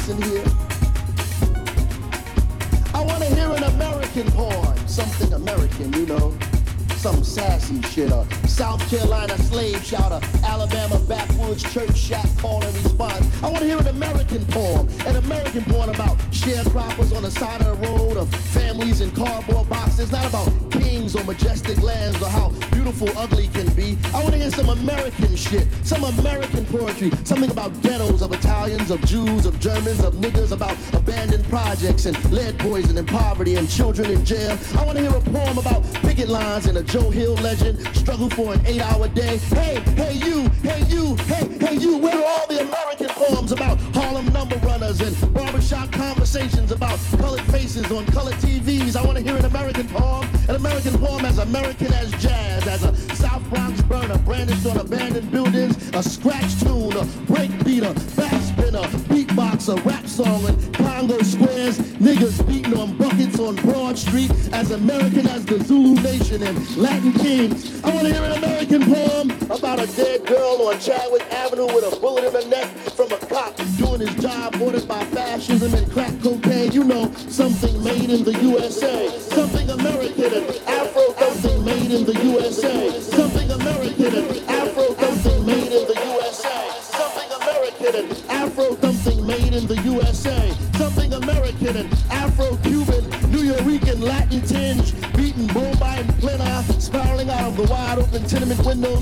[0.08, 0.44] In here?
[2.94, 6.32] I want to hear an American poem, something American, you know
[6.98, 8.10] some sassy shit.
[8.10, 13.24] A South Carolina slave shouter, Alabama backwoods church shack call and response.
[13.42, 17.60] I want to hear an American poem, an American poem about sharecroppers on the side
[17.60, 22.28] of the road, of families in cardboard boxes, not about kings or majestic lands or
[22.28, 22.50] how
[22.92, 23.98] beautiful ugly can be.
[24.14, 28.90] I want to hear some American shit, some American poetry, something about ghettos of Italians,
[28.90, 33.68] of Jews, of Germans, of niggers, about abandoned projects and lead poison and poverty and
[33.68, 34.58] children in jail.
[34.78, 38.30] I want to hear a poem about picket lines and a Joe Hill legend, struggle
[38.30, 39.36] for an eight hour day.
[39.36, 43.78] Hey, hey you, hey you, hey, hey you, where are all the American poems about
[43.94, 48.96] Harlem number runners and barbershop conversations about colored faces on colored TVs?
[48.96, 52.10] I want to hear an American poem, an American poem as American as
[55.98, 57.50] a scratch tune, a break
[58.68, 64.70] spinner, beatboxer, rap song, and Congo squares, niggas beating on buckets on Broad Street, as
[64.70, 67.82] American as the Zulu Nation and Latin kings.
[67.82, 68.57] I want to hear an American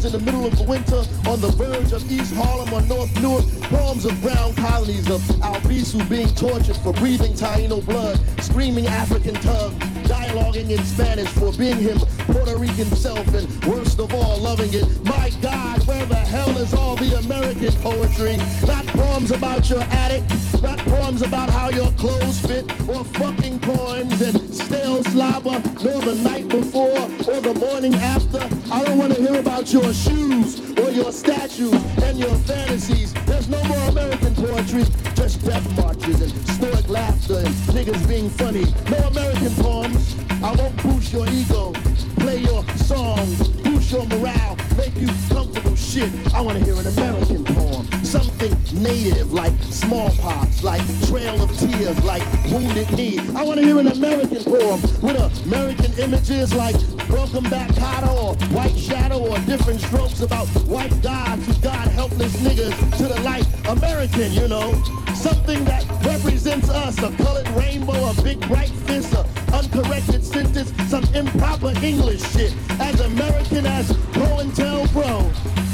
[0.06, 4.04] in the middle of winter on the verge of East Harlem or North Newark, poems
[4.04, 9.74] of brown colonies of Albizu being tortured for breathing Taino blood, screaming African tongue,
[10.06, 11.98] dialoguing in Spanish for being him
[12.30, 14.86] Puerto Rican self, and worst of all, loving it.
[15.04, 18.36] My God, where the hell is all the American poetry?
[18.64, 20.22] Not poems about your attic,
[20.62, 26.20] not poems about how your clothes fit, or fucking poems and stale slobber, nor the
[26.22, 28.45] night before or the morning after.
[28.76, 31.72] I don't want to hear about your shoes or your statues
[32.02, 33.14] and your fantasies.
[33.24, 34.84] There's no more American poetry,
[35.14, 38.66] just death marches and stoic laughter and niggas being funny.
[38.90, 40.14] No American poems.
[40.44, 41.72] I won't boost your ego,
[42.18, 46.12] play your songs, boost your morale, make you comfortable shit.
[46.34, 47.86] I want to hear an American poem.
[48.04, 52.22] Something native like smallpox, like trail of tears, like
[52.52, 53.20] wounded knee.
[53.34, 56.76] I want to hear an American poem with American images like
[57.10, 62.36] welcome back Carter or white shadow or different strokes about white gods who God helpless
[62.36, 63.46] niggas to the light.
[63.68, 64.72] American, you know.
[65.14, 71.04] Something that represents us, a colored rainbow, a big bright fist, a uncorrected sentence, some
[71.14, 72.54] improper English shit.
[72.80, 75.65] As American as COINTELPRO.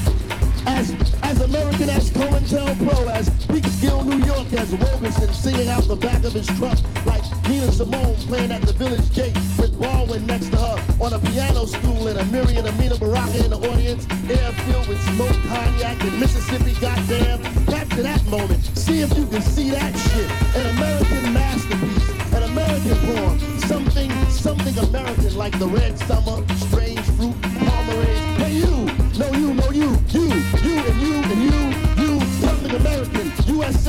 [0.66, 6.22] As as American as COINTELPRO, as Peekskill, New York, as Robeson singing out the back
[6.24, 10.56] of his truck like Nina Simone playing at the village gate with Baldwin next to
[10.56, 14.88] her on a piano stool and a Miriam Amina Baraka in the audience, air filled
[14.88, 17.42] with smoke, cognac, and Mississippi, goddamn.
[17.66, 18.62] Capture that moment.
[18.76, 20.30] See if you can see that shit.
[20.56, 27.34] An American masterpiece, an American poem, something, something American like the red summer, strange fruit,
[27.42, 28.31] pomerade.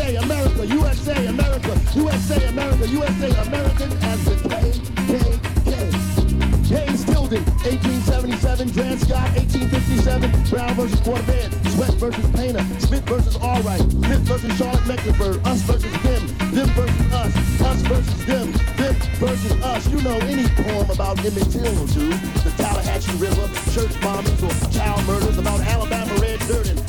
[0.04, 5.40] USA, America, USA, America, USA, America, USA, American as the KKK.
[6.68, 13.80] Hayes Tilden, 1877, Dred Scott, 1857, Brown versus Quarterman, Sweatt versus Painter, Smith versus Allwright,
[13.92, 19.52] Smith versus Charlotte Mecklenburg, us versus them, them versus us, us versus them, them versus
[19.64, 19.88] us.
[19.88, 22.10] You know any poem about Emmett Till do.
[22.44, 26.82] The Tallahatchie River, church bombings or child murders, about Alabama red dirt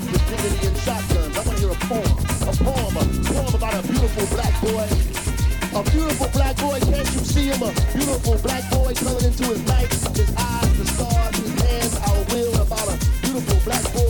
[0.00, 1.36] migrating with dignity and shotguns.
[1.36, 4.88] I want to hear a poem, a poem, a poem about a beautiful black boy.
[5.70, 7.62] A beautiful black boy, can't you see him?
[7.62, 9.90] A beautiful black boy colored into his night.
[10.16, 12.54] His eyes, the stars, his hands, our will.
[12.62, 14.09] About a beautiful black boy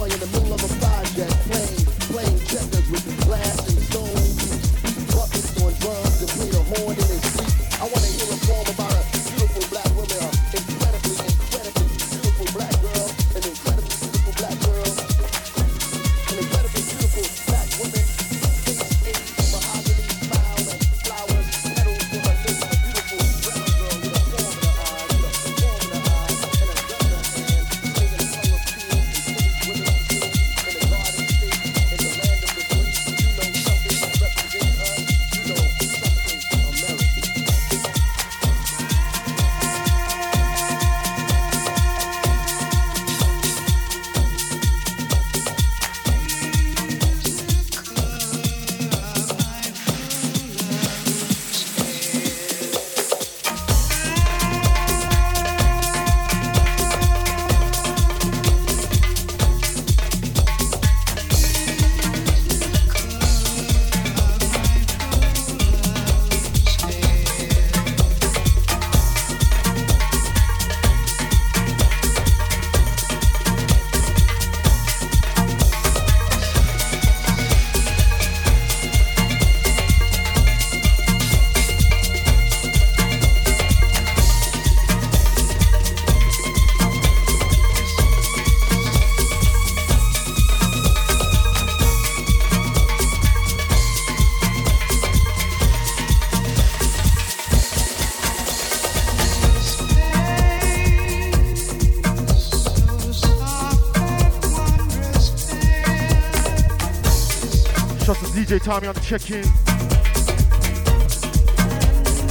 [108.50, 109.44] DJ Tommy on the check-in.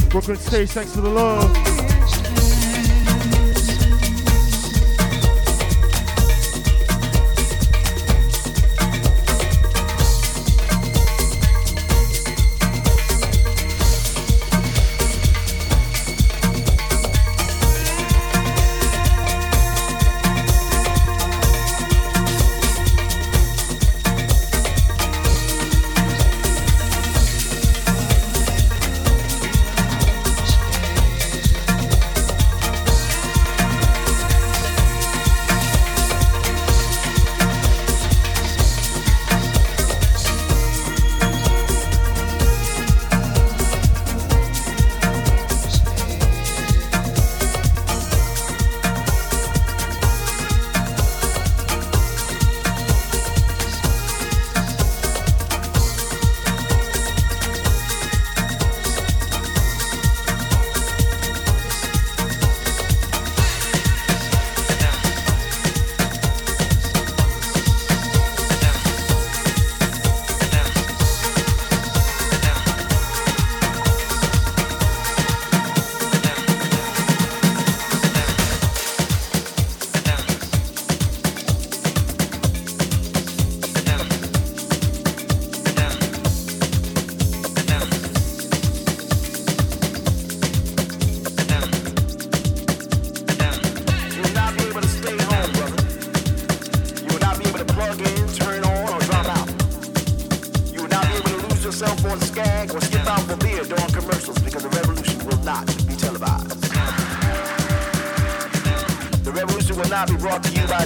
[0.10, 1.69] Brooklyn Stage, thanks for the love.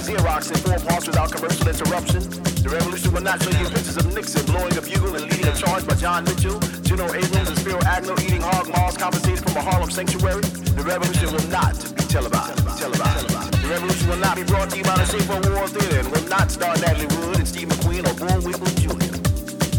[0.00, 2.22] Xerox and four parts without commercial interruption.
[2.64, 5.54] The revolution will not show you pictures of Nixon blowing a bugle and leading a
[5.54, 9.62] charge by John Mitchell, Juno Abrams, and Spiro Agnew eating hog maws compensated from a
[9.62, 10.42] Harlem sanctuary.
[10.74, 12.58] The revolution will not be televised.
[12.78, 13.28] televised.
[13.62, 16.28] The revolution will not be brought to you by the Shape War Theater and will
[16.28, 19.08] not star Natalie Wood and Steve McQueen or Boone Weeble Jr.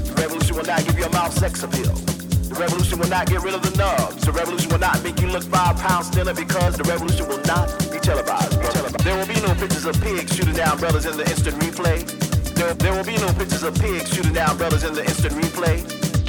[0.09, 1.93] The revolution will not give your mouth sex appeal.
[2.49, 4.23] The revolution will not get rid of the nubs.
[4.23, 7.67] The revolution will not make you look five pounds thinner because the revolution will not
[8.05, 12.05] there will be no pictures of pigs shooting down brothers in the instant replay.
[12.53, 15.81] There, there will be no pictures of pigs shooting down brothers in the instant replay.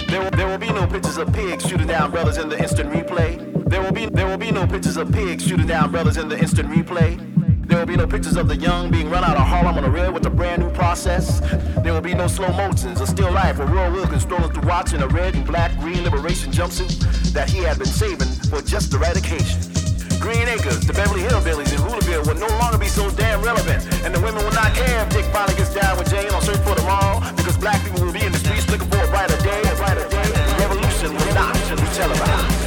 [0.06, 3.68] There, there will be no pictures of pigs shooting down brothers in the instant replay.
[3.68, 6.38] There will be there will be no pictures of pigs shooting down brothers in the
[6.38, 7.20] instant replay.
[7.66, 9.90] There will be no pictures of the young being run out of Harlem on a
[9.90, 11.40] rail with a brand new process.
[11.82, 15.02] There will be no slow motions or still life where Roy Wilkins strolling through watching
[15.02, 19.85] a red and black green liberation jumpsuit that he had been saving for just eradication.
[20.20, 23.84] Green Acres, the Beverly Hillbillies, and Hoolaville will no longer be so damn relevant.
[24.04, 26.58] And the women will not care if Dick finally gets down with Jane on Search
[26.60, 29.62] for Tomorrow, because black people will be in the streets looking for a brighter day,
[29.62, 30.26] a brighter day.
[30.58, 32.66] Revolution will not be televised.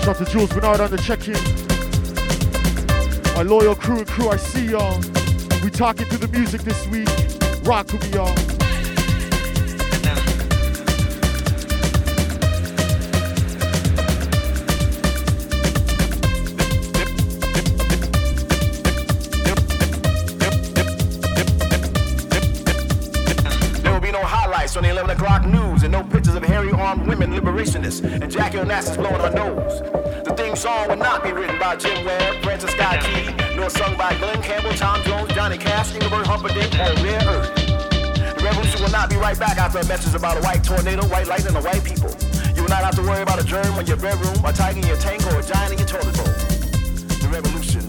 [0.00, 1.65] Shout out to Jules Bernard on the check-in.
[3.36, 4.98] Our loyal crew and crew, I see y'all.
[5.62, 7.06] We talking through the music this week.
[7.66, 8.56] Rock with me, y'all.
[24.76, 28.58] on the 11 o'clock news and no pictures of hairy armed women liberationists and Jackie
[28.58, 29.80] Onassis blowing her nose
[30.56, 34.40] song would not be written by Jim Webb, Francis Scott Key, nor sung by Glenn
[34.42, 37.54] Campbell, Tom Jones, Johnny Cash, Ingeborg Humperdinck, or Rare Earth.
[38.36, 41.26] The revolution will not be right back after a message about a white tornado, white
[41.26, 42.10] lightning, or white people.
[42.56, 44.86] You will not have to worry about a germ in your bedroom, a tiger in
[44.86, 46.24] your tank, or a giant in your toilet bowl.
[46.24, 47.85] The revolution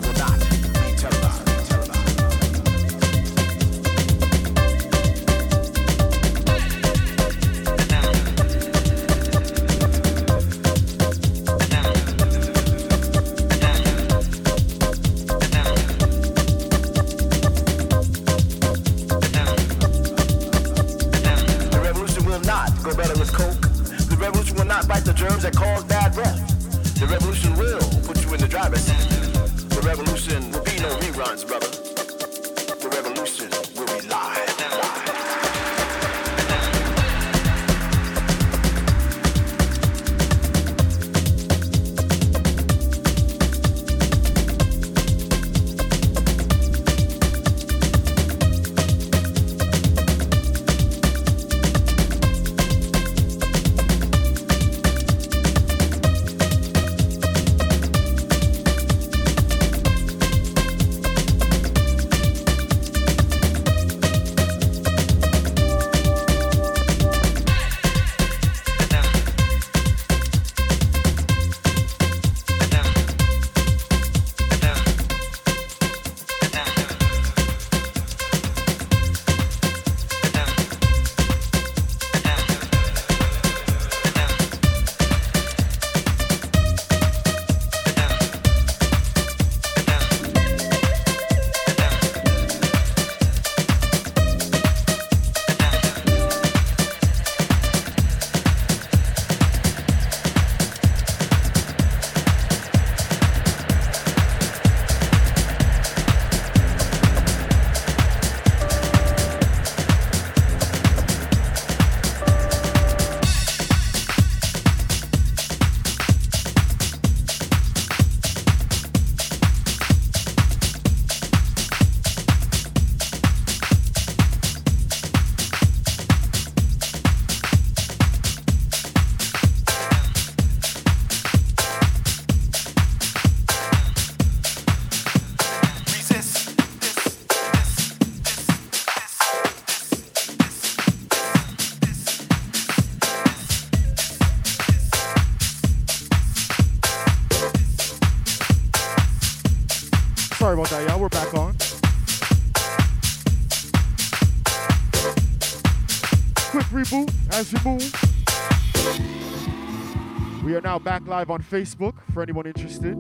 [160.78, 162.96] now back live on Facebook for anyone interested.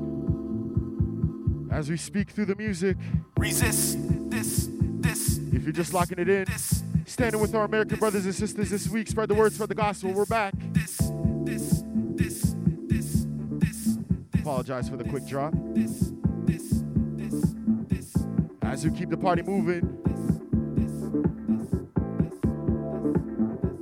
[1.71, 2.97] As we speak through the music.
[3.37, 3.97] Resist
[4.31, 5.37] this, this.
[5.37, 8.87] If you're just locking it in, this, standing with our American brothers and sisters this
[8.89, 10.11] week, spread the word, spread the gospel.
[10.11, 10.53] We're back.
[10.71, 10.97] This,
[11.43, 11.83] this,
[12.15, 12.55] this,
[12.87, 13.97] this, this.
[14.39, 15.53] Apologize for the quick drop.
[15.75, 16.13] This,
[16.45, 16.83] this,
[17.15, 17.53] this,
[17.87, 18.15] this.
[18.63, 19.83] As we keep the party moving,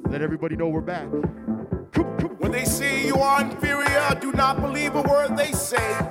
[0.09, 1.07] let everybody know we're back.
[4.45, 6.04] Not believe a word they say.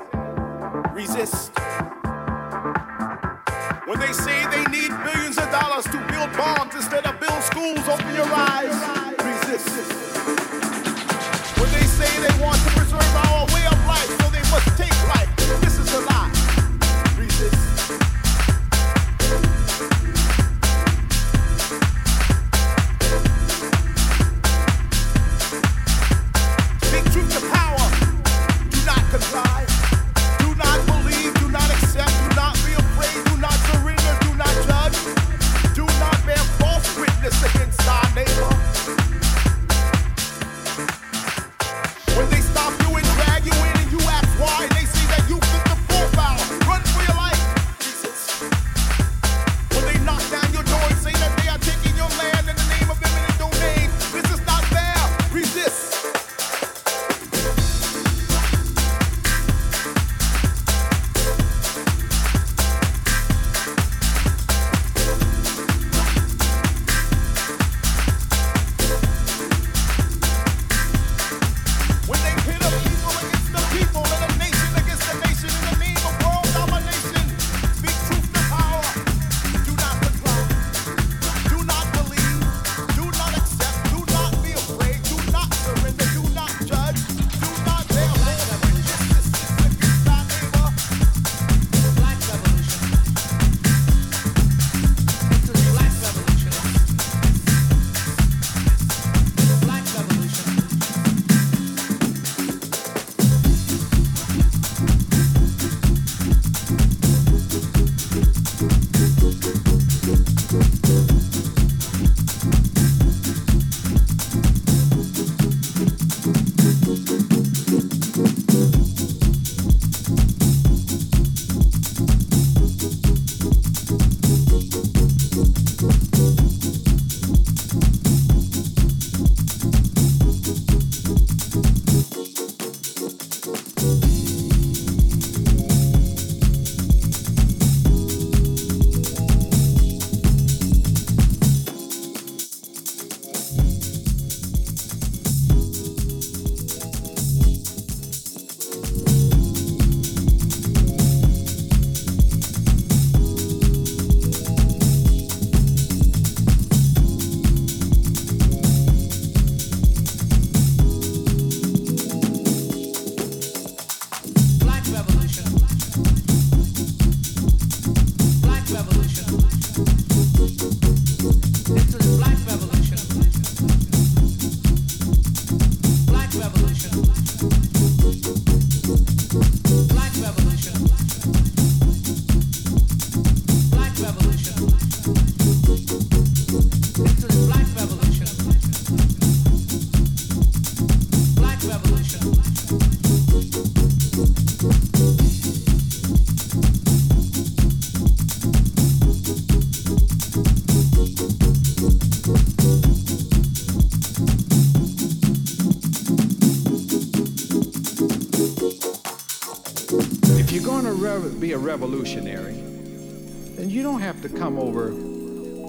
[214.45, 214.91] Come over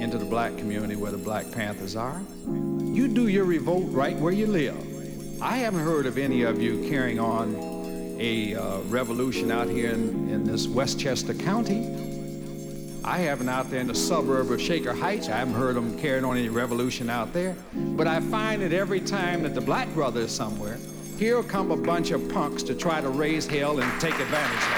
[0.04, 2.22] into the black community where the Black Panthers are.
[2.46, 4.76] You do your revolt right where you live.
[5.42, 7.56] I haven't heard of any of you carrying on
[8.20, 11.88] a uh, revolution out here in, in this Westchester County.
[13.06, 15.30] I haven't out there in the suburb of Shaker Heights.
[15.30, 17.56] I haven't heard them carrying on any revolution out there.
[17.74, 20.78] But I find that every time that the black brother is somewhere,
[21.18, 24.75] here come a bunch of punks to try to raise hell and take advantage of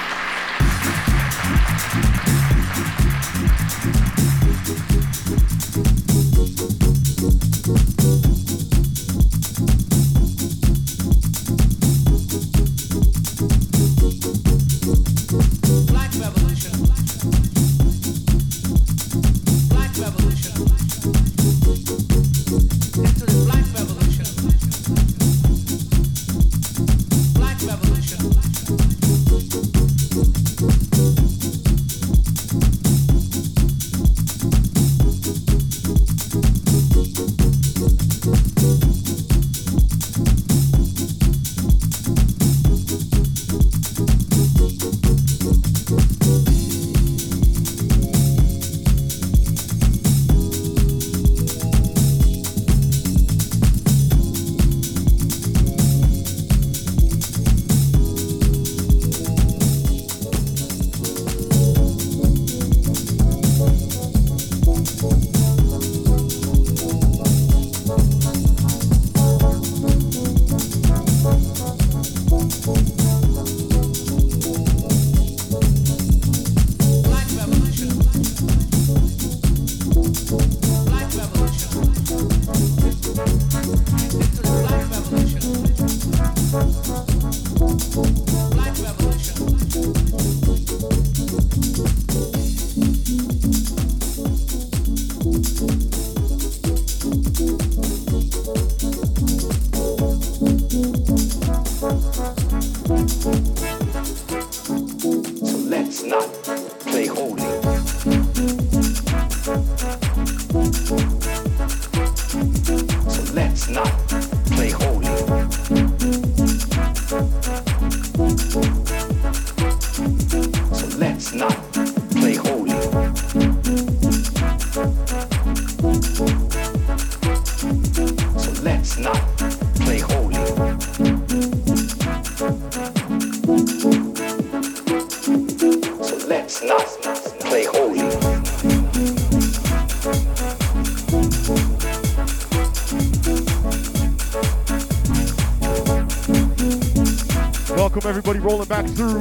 [148.97, 149.19] through.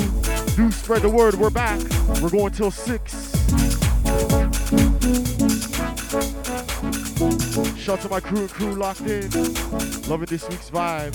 [0.57, 1.35] Do spread the word.
[1.35, 1.79] We're back.
[2.23, 3.13] We're going till six.
[7.79, 9.31] Shout to my crew and crew locked in.
[10.09, 11.15] Loving this week's vibe.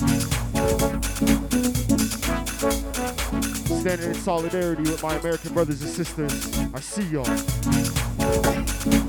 [3.82, 6.60] Standing in solidarity with my American brothers and sisters.
[6.76, 7.26] I see y'all.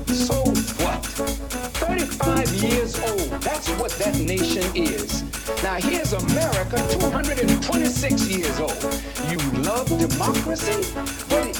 [0.07, 0.33] So
[0.81, 1.05] what?
[1.05, 3.41] 35 years old.
[3.41, 5.32] That's what that nation is.
[5.61, 8.71] Now here's America, 226 years old.
[9.29, 10.93] You love democracy?
[11.29, 11.52] But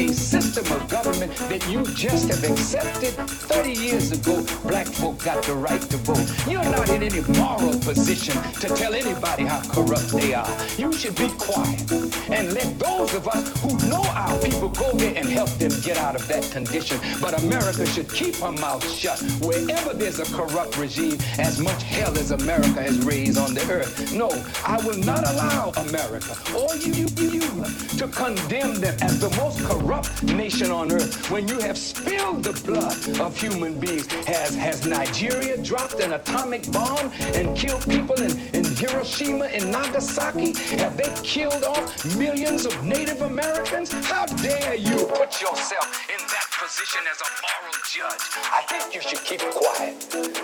[0.00, 3.12] a system of government that you just have accepted
[3.52, 4.42] 30 years ago.
[4.62, 6.24] Black folk got the right to vote.
[6.48, 10.48] You're not in any moral position to tell anybody how corrupt they are.
[10.78, 11.92] You should be quiet
[12.30, 15.98] and let those of us who know our people go there and help them get
[15.98, 16.98] out of that condition.
[17.20, 19.20] But America should keep her mouth shut.
[19.42, 24.14] Wherever there's a corrupt regime, as much hell as America has raised on the earth.
[24.14, 24.30] No,
[24.64, 27.64] I will not allow America or you, you, you, you
[27.98, 29.89] to condemn them as the most corrupt
[30.22, 34.06] nation on earth when you have spilled the blood of human beings.
[34.24, 40.52] Has, has Nigeria dropped an atomic bomb and killed people in, in Hiroshima and Nagasaki?
[40.76, 43.92] Have they killed off millions of Native Americans?
[44.06, 48.22] How dare you put yourself in that position as a moral judge?
[48.52, 49.94] I think you should keep quiet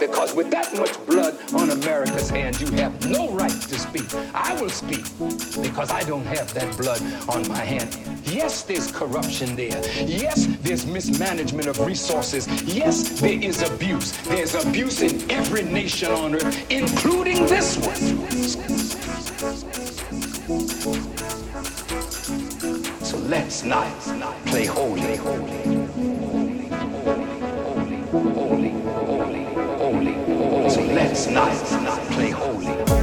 [0.01, 4.13] because with that much blood on America's hands, you have no right to speak.
[4.35, 5.05] I will speak
[5.63, 7.97] because I don't have that blood on my hand.
[8.25, 9.81] Yes, there's corruption there.
[10.05, 12.49] Yes, there's mismanagement of resources.
[12.65, 14.11] Yes, there is abuse.
[14.23, 17.95] There's abuse in every nation on earth, including this one.
[23.07, 23.87] So let's not
[24.47, 25.76] play holy, holy, holy,
[28.21, 30.71] holy, holy, holy, holy.
[30.71, 31.53] So let's not
[32.11, 32.96] play holy.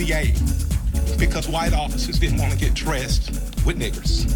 [0.00, 3.30] A YMCA because white officers didn't want to get dressed
[3.66, 4.26] with niggers.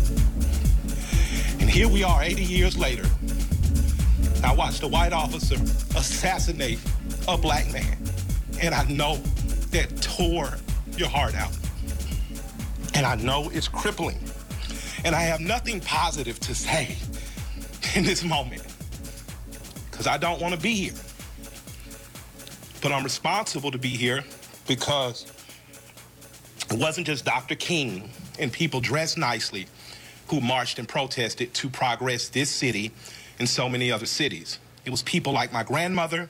[1.61, 3.05] And here we are 80 years later.
[4.43, 5.55] I watched a white officer
[5.99, 6.79] assassinate
[7.27, 7.97] a black man.
[8.61, 9.17] And I know
[9.71, 10.59] that tore
[10.97, 11.57] your heart out.
[12.95, 14.19] And I know it's crippling.
[15.05, 16.97] And I have nothing positive to say
[17.95, 18.63] in this moment
[19.91, 20.95] because I don't want to be here.
[22.83, 24.25] But I'm responsible to be here
[24.67, 25.24] because
[26.75, 27.55] It wasn't just Dr.
[27.55, 29.69] King and people dressed nicely
[30.27, 32.91] who marched and protested to progress this city
[33.39, 34.59] and so many other cities.
[34.85, 36.29] It was people like my grandmother,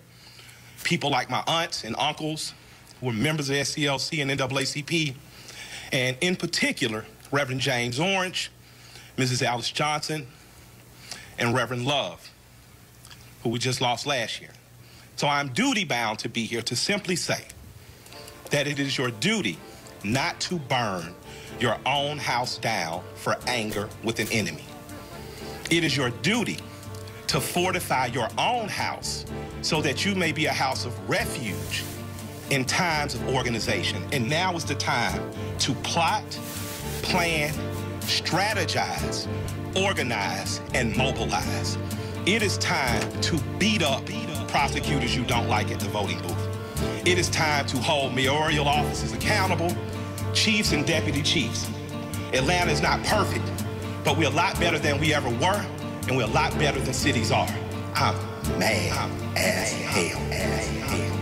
[0.83, 2.53] people like my aunts and uncles
[3.01, 5.15] who were members of SCLC and NAACP,
[5.93, 8.51] and in particular, Reverend James Orange,
[9.17, 9.43] Mrs.
[9.43, 10.27] Alice Johnson,
[11.39, 12.31] and Reverend Love,
[13.43, 14.51] who we just lost last year.
[15.17, 17.45] So I'm duty bound to be here to simply say
[18.51, 19.57] that it is your duty
[20.05, 21.15] not to burn
[21.59, 24.65] your own house down for anger with an enemy.
[25.71, 26.59] It is your duty
[27.29, 29.25] to fortify your own house
[29.63, 31.83] so that you may be a house of refuge
[32.51, 34.03] in times of organization.
[34.13, 36.29] And now is the time to plot,
[37.03, 37.53] plan,
[38.01, 39.27] strategize,
[39.75, 41.79] organize, and mobilize.
[42.27, 44.07] It is time to beat up
[44.55, 47.05] prosecutors you don't like at the voting booth.
[47.05, 49.75] It is time to hold mayoral offices accountable,
[50.35, 51.71] chiefs and deputy chiefs.
[52.33, 53.45] Atlanta is not perfect,
[54.05, 55.65] but we're a lot better than we ever were,
[56.09, 57.49] and we're a lot better than cities are.
[57.95, 58.17] I'm
[58.59, 60.19] mad I'm as hell.
[60.33, 61.15] As hell.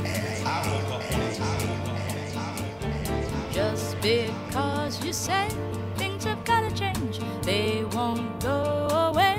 [3.52, 5.48] Just because you say
[5.96, 9.36] things have gotta change, they won't go away.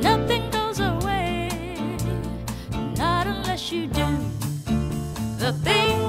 [0.00, 1.48] Nothing goes away,
[2.96, 4.06] not unless you do
[5.38, 6.01] the things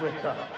[0.00, 0.10] 对。
[0.22, 0.49] 的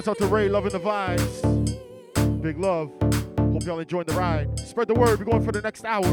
[0.00, 2.40] Shouts out to Ray, loving the vibes.
[2.40, 2.90] Big love.
[3.52, 4.58] Hope y'all enjoying the ride.
[4.58, 5.18] Spread the word.
[5.18, 6.06] We're going for the next hour.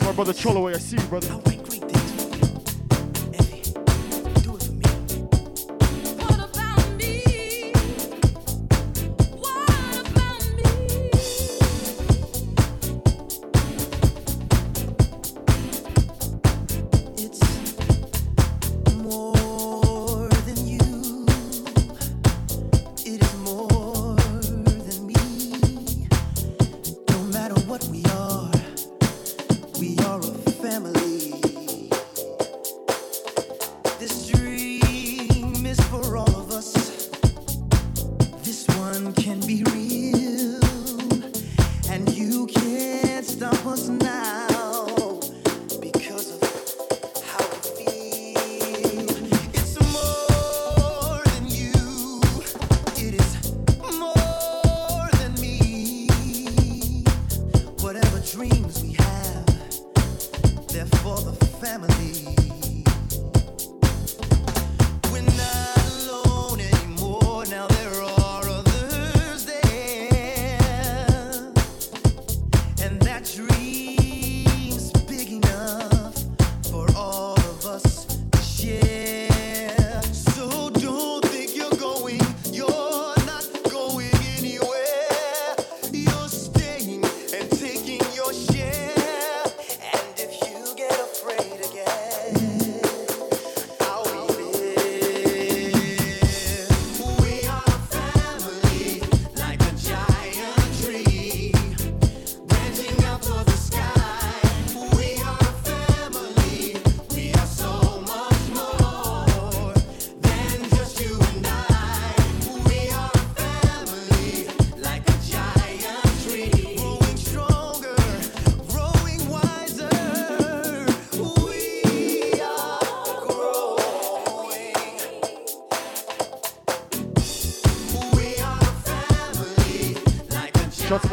[0.00, 1.57] My brother Cholo, I see you, brother.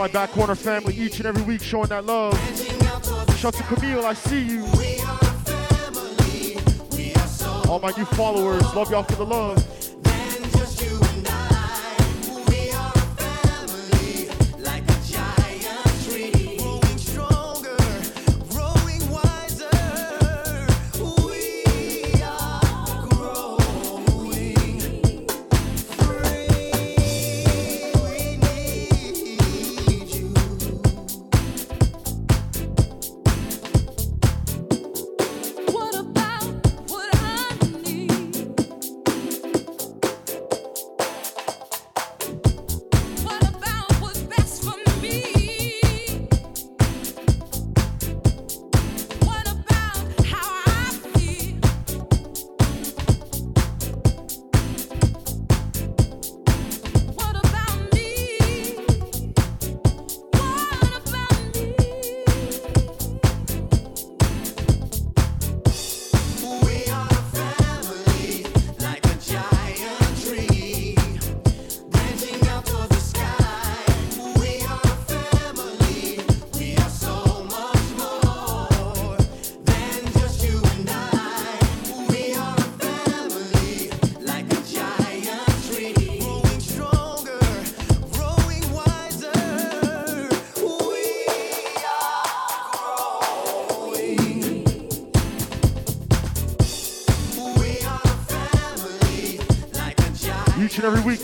[0.06, 2.38] my back corner family each and every week showing that love.
[3.40, 4.64] Shout to Camille, I see you.
[7.68, 9.65] All my new followers, love y'all for the love.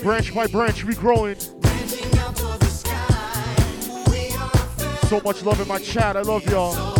[0.01, 1.35] Branch by branch, we growing.
[5.09, 6.17] So much love in my chat.
[6.17, 6.90] I love y'all.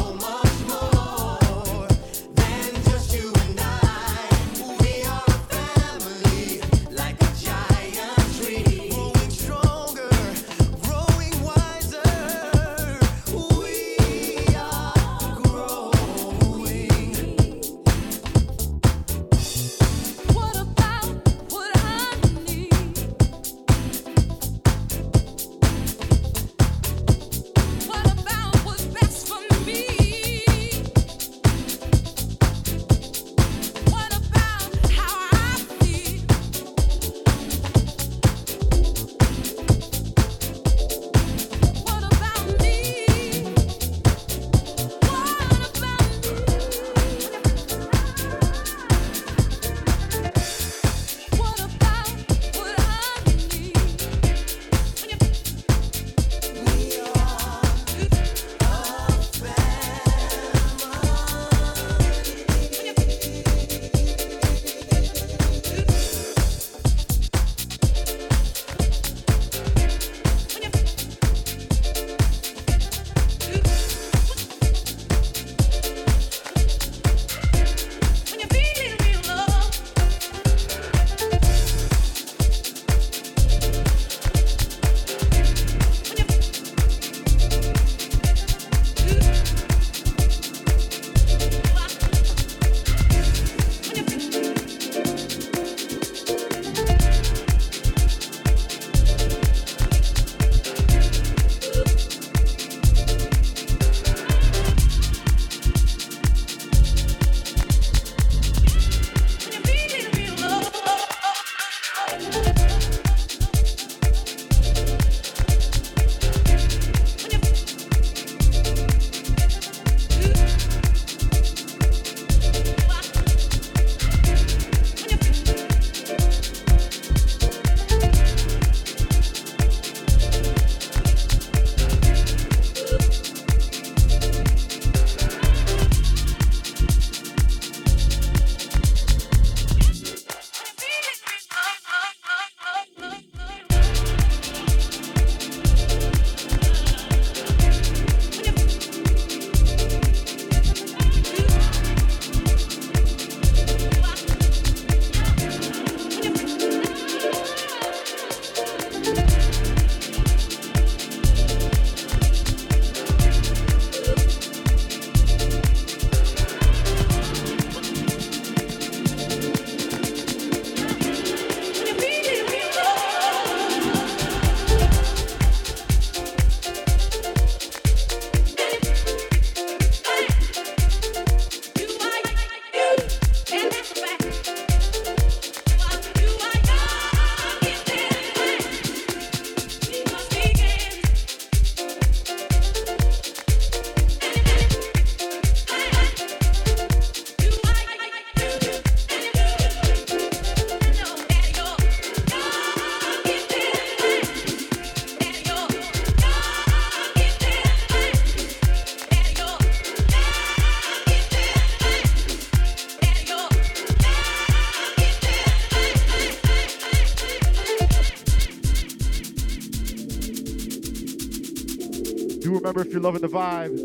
[222.81, 223.77] Remember, if you're loving the vibe,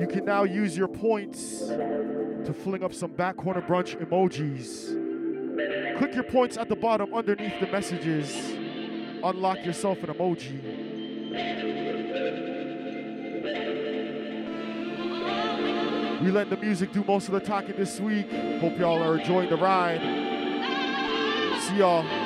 [0.00, 4.96] you can now use your points to fling up some back corner brunch emojis.
[5.98, 8.34] Click your points at the bottom underneath the messages.
[9.22, 10.60] Unlock yourself an emoji.
[16.22, 18.30] We let the music do most of the talking this week.
[18.60, 20.00] Hope y'all are enjoying the ride.
[21.62, 22.19] See y'all.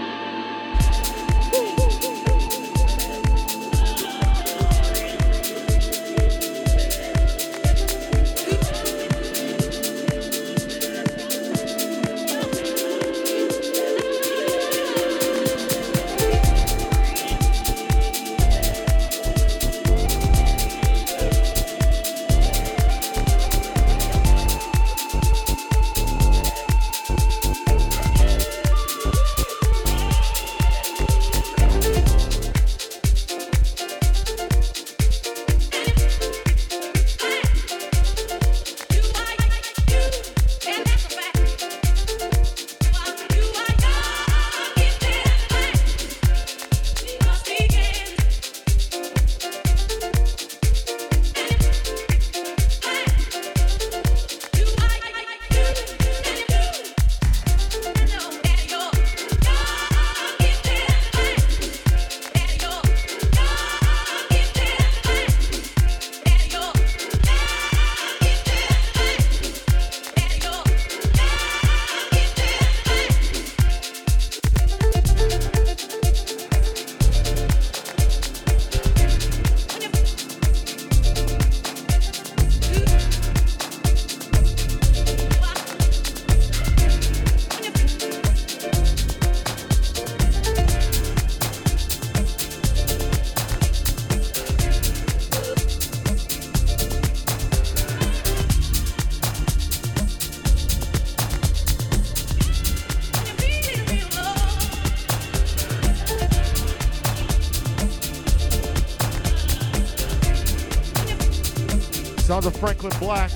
[112.47, 113.31] Of Franklin Black.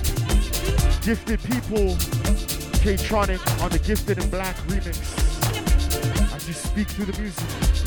[1.01, 1.97] Gifted People.
[2.83, 4.99] K-Tronic on the Gifted and Black remix.
[6.35, 7.78] As you speak through the music.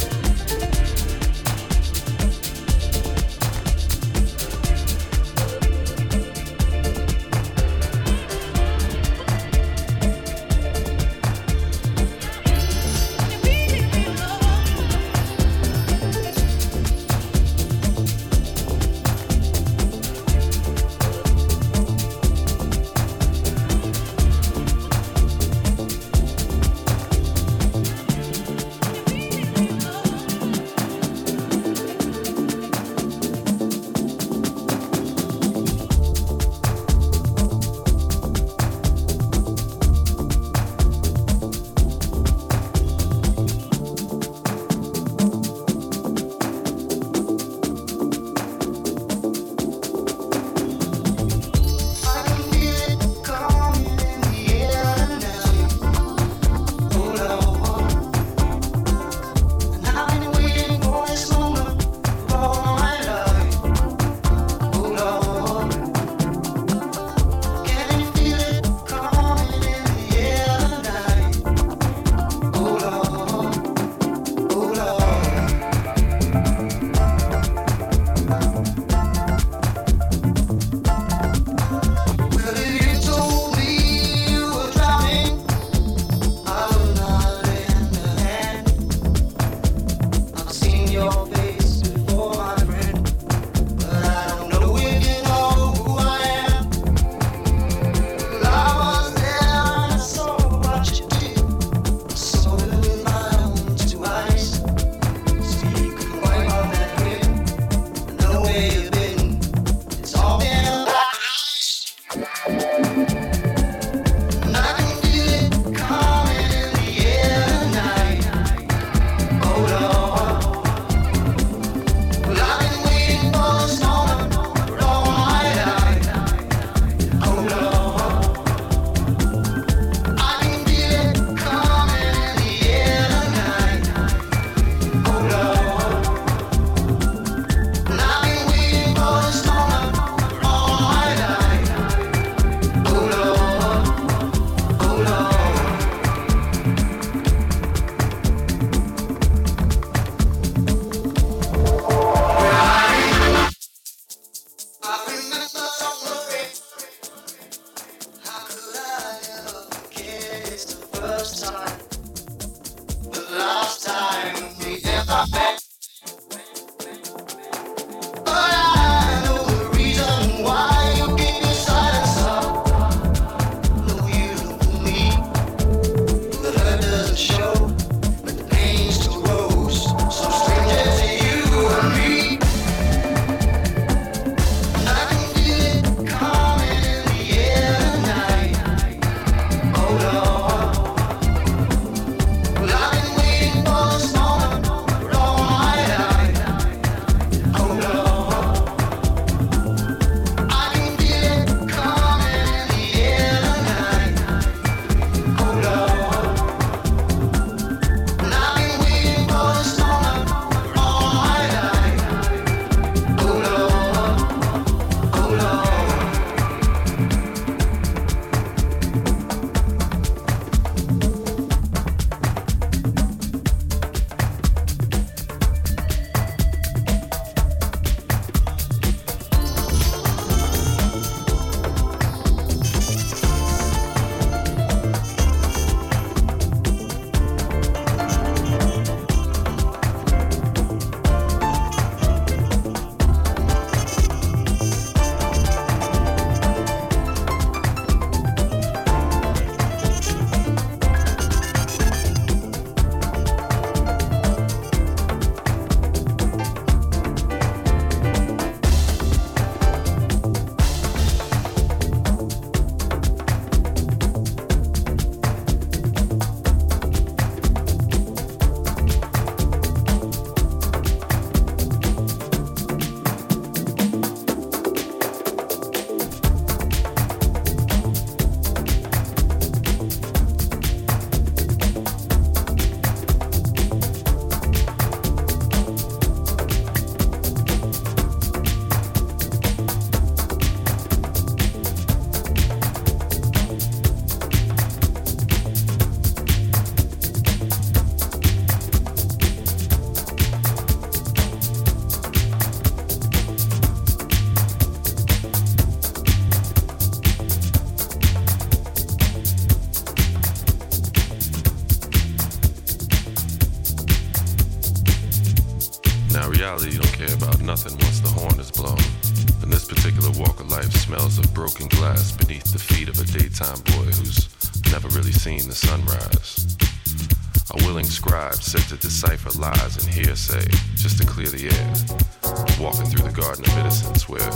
[328.33, 330.47] Scribe set to decipher lies and hearsay
[330.77, 332.63] just to clear the air.
[332.63, 334.31] Walking through the garden of innocence where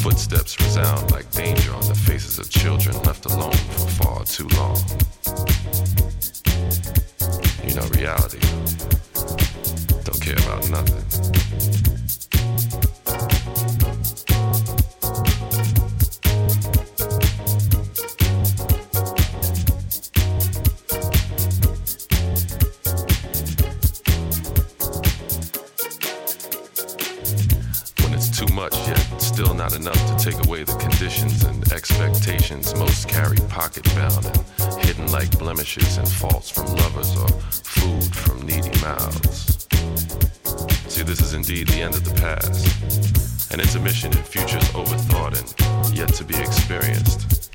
[0.00, 4.76] footsteps resound like danger on the faces of children left alone for far too long.
[28.46, 33.36] Too much, yet still not enough to take away the conditions and expectations most carry
[33.48, 39.68] pocket bound and hidden like blemishes and faults from lovers or food from needy mouths.
[40.88, 45.94] See, this is indeed the end of the past, an intermission in futures overthought and
[45.94, 47.50] yet to be experienced.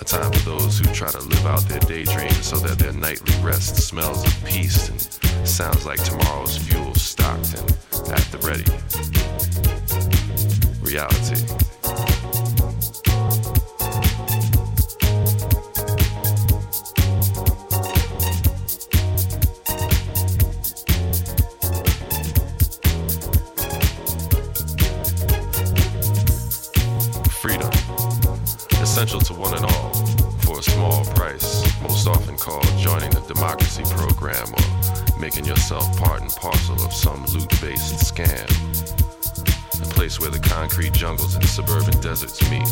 [0.00, 3.34] A time for those who try to live out their daydreams so that their nightly
[3.42, 5.00] rest smells of peace and
[5.48, 7.70] sounds like tomorrow's fuel stocked and
[8.12, 9.31] at the ready
[10.92, 11.36] reality.
[27.30, 27.70] Freedom,
[28.82, 29.94] essential to one and all,
[30.40, 36.20] for a small price, most often called joining the democracy program or making yourself part
[36.20, 38.61] and parcel of some loot based scam
[40.12, 42.68] place where the concrete jungles and the suburban deserts meet.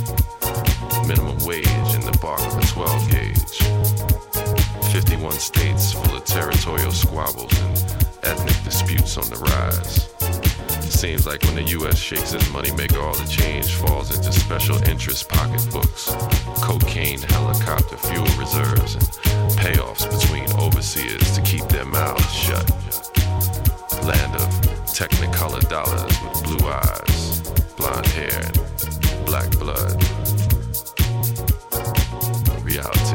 [1.06, 3.58] Minimum wage in the bark of a 12 gauge.
[4.92, 7.78] 51 states full of territorial squabbles and
[8.24, 10.08] ethnic disputes on the rise.
[10.92, 15.28] Seems like when the US shakes its moneymaker, all the change falls into special interest
[15.28, 16.10] pocketbooks,
[16.60, 19.08] cocaine, helicopter, fuel reserves, and
[19.56, 22.68] payoffs between overseers to keep their mouths shut.
[24.04, 24.48] Land of
[25.00, 27.09] technicolor dollars with blue eyes,
[27.80, 28.52] blonde hair,
[29.24, 29.96] black blood.
[32.62, 32.90] Reality.
[32.92, 33.09] Sounds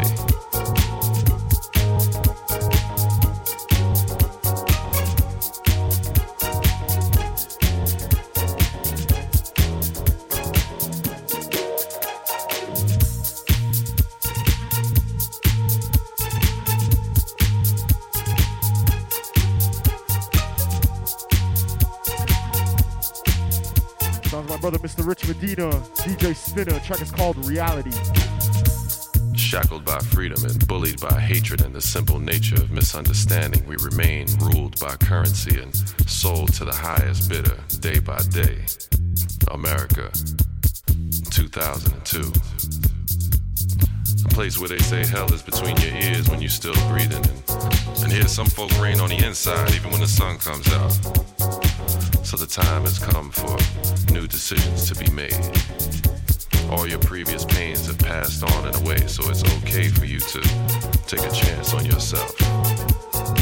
[25.06, 25.69] Rich Medina,
[26.01, 26.84] DJ Spinna.
[26.84, 27.92] Track is called Reality.
[29.38, 34.25] Shackled by freedom and bullied by hatred and the simple nature of misunderstanding, we remain
[34.40, 35.75] ruled by currency and
[36.08, 38.66] sold to the highest bidder day by day.
[39.51, 40.09] America,
[41.30, 42.34] 2002.
[44.25, 47.24] A place where they say hell is between your ears when you're still breathing.
[47.24, 51.75] And, and here some folk rain on the inside even when the sun comes out.
[52.26, 53.56] So the time has come for
[54.12, 55.32] new decisions to be made.
[56.72, 60.20] All your previous pains have passed on in a way, so it's okay for you
[60.20, 60.42] to
[61.06, 63.35] take a chance on yourself.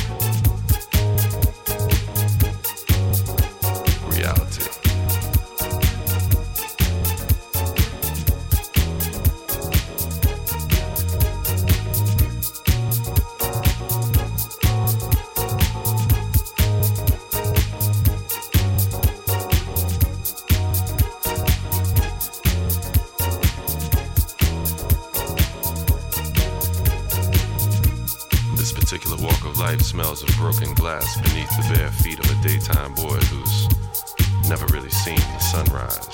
[29.93, 34.89] Smells of broken glass beneath the bare feet of a daytime boy who's never really
[34.89, 36.09] seen the sunrise.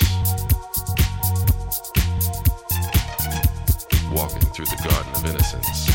[4.12, 5.88] Walking through the garden of innocence.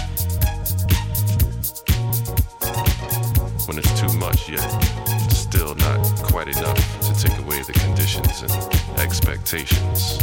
[3.69, 4.67] When it's too much, yet
[5.31, 10.21] still not quite enough to take away the conditions and expectations.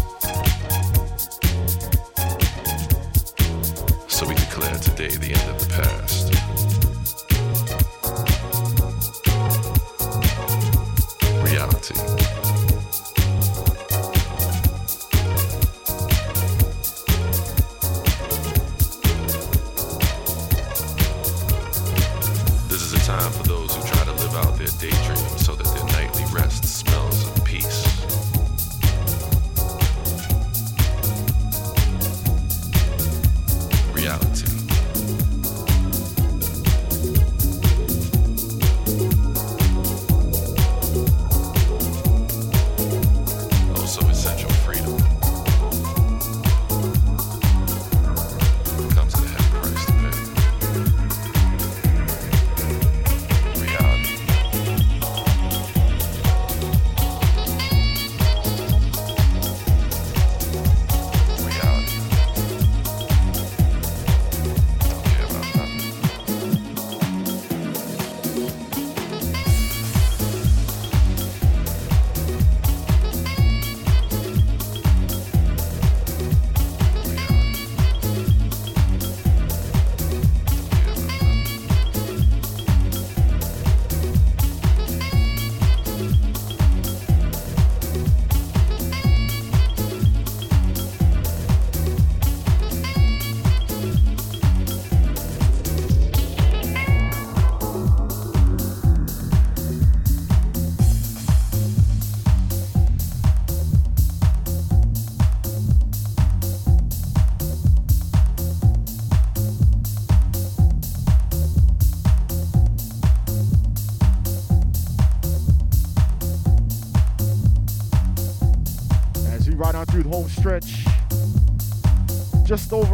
[4.07, 6.40] So we declare today the end of the past.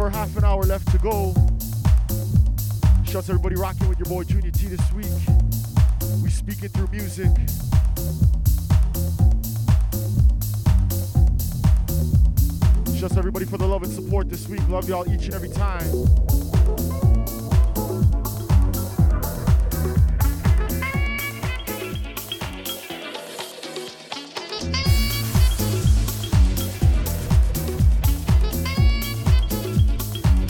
[0.08, 1.34] Over half an hour left to go.
[3.04, 5.06] Shouts everybody rocking with your boy Junior T this week.
[6.22, 7.30] We speaking through music.
[12.98, 14.66] Shouts everybody for the love and support this week.
[14.68, 16.37] Love y'all each and every time.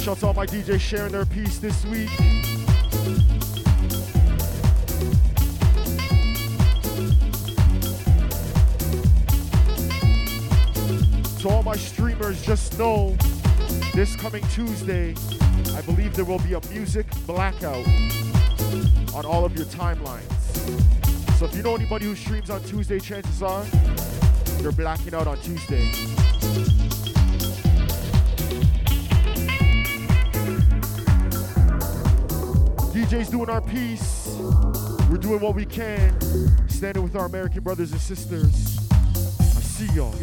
[0.08, 2.08] Shouts all my DJs sharing their piece this week.
[11.40, 13.18] To all my streamers, just know
[13.92, 15.14] this coming Tuesday,
[15.76, 17.86] I believe there will be a music blackout
[19.14, 20.22] on all of your timelines.
[21.38, 23.62] So if you know anybody who streams on Tuesday, chances are
[24.62, 26.87] they're blacking out on Tuesday.
[33.08, 34.36] DJ's doing our piece.
[35.10, 36.14] We're doing what we can,
[36.68, 38.78] standing with our American brothers and sisters.
[38.90, 40.14] I see y'all.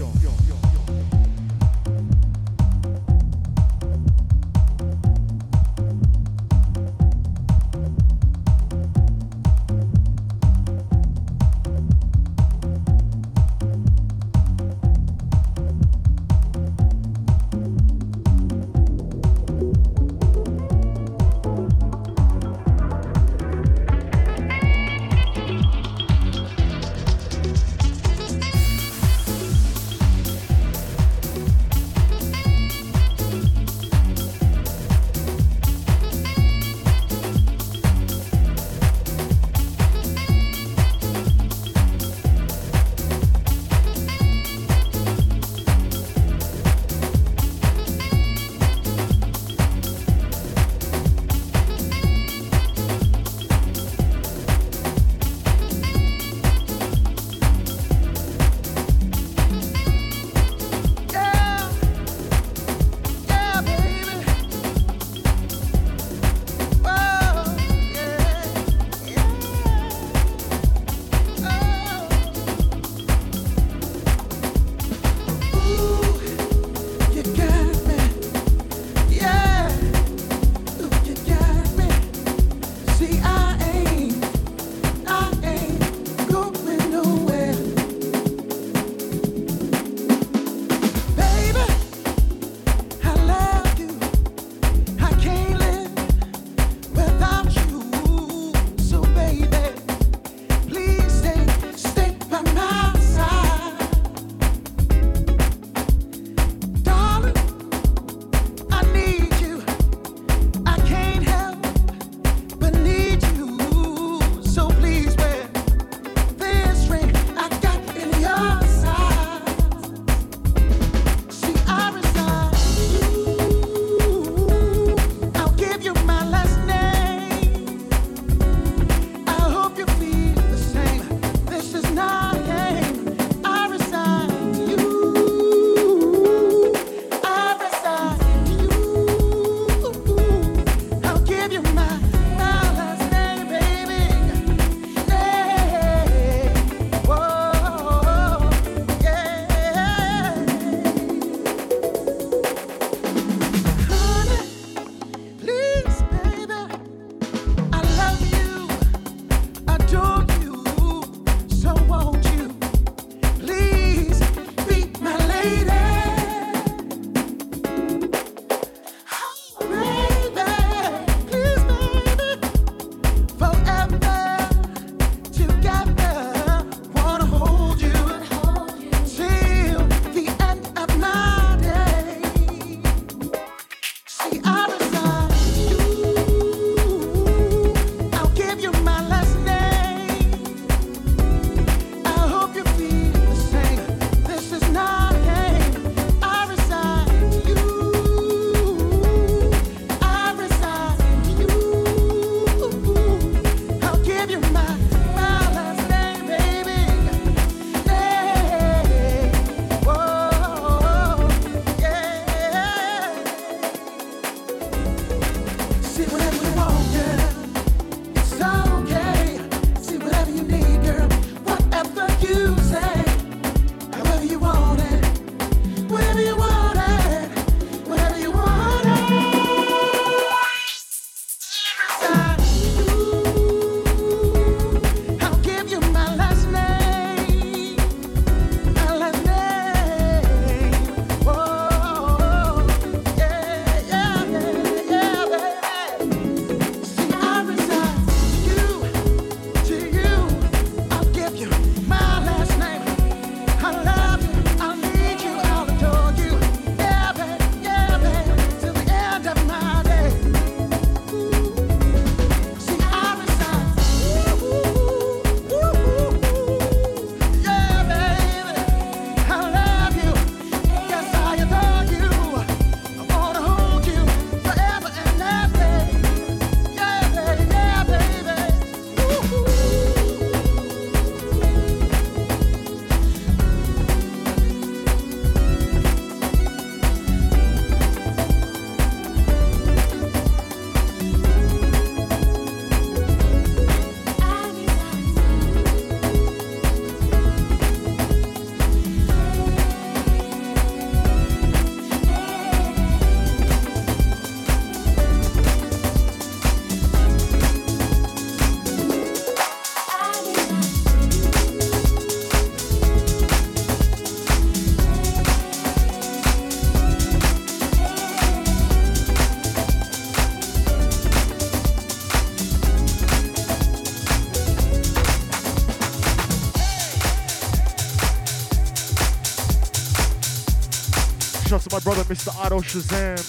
[332.15, 332.33] Mr.
[332.45, 333.19] Otto Shazam.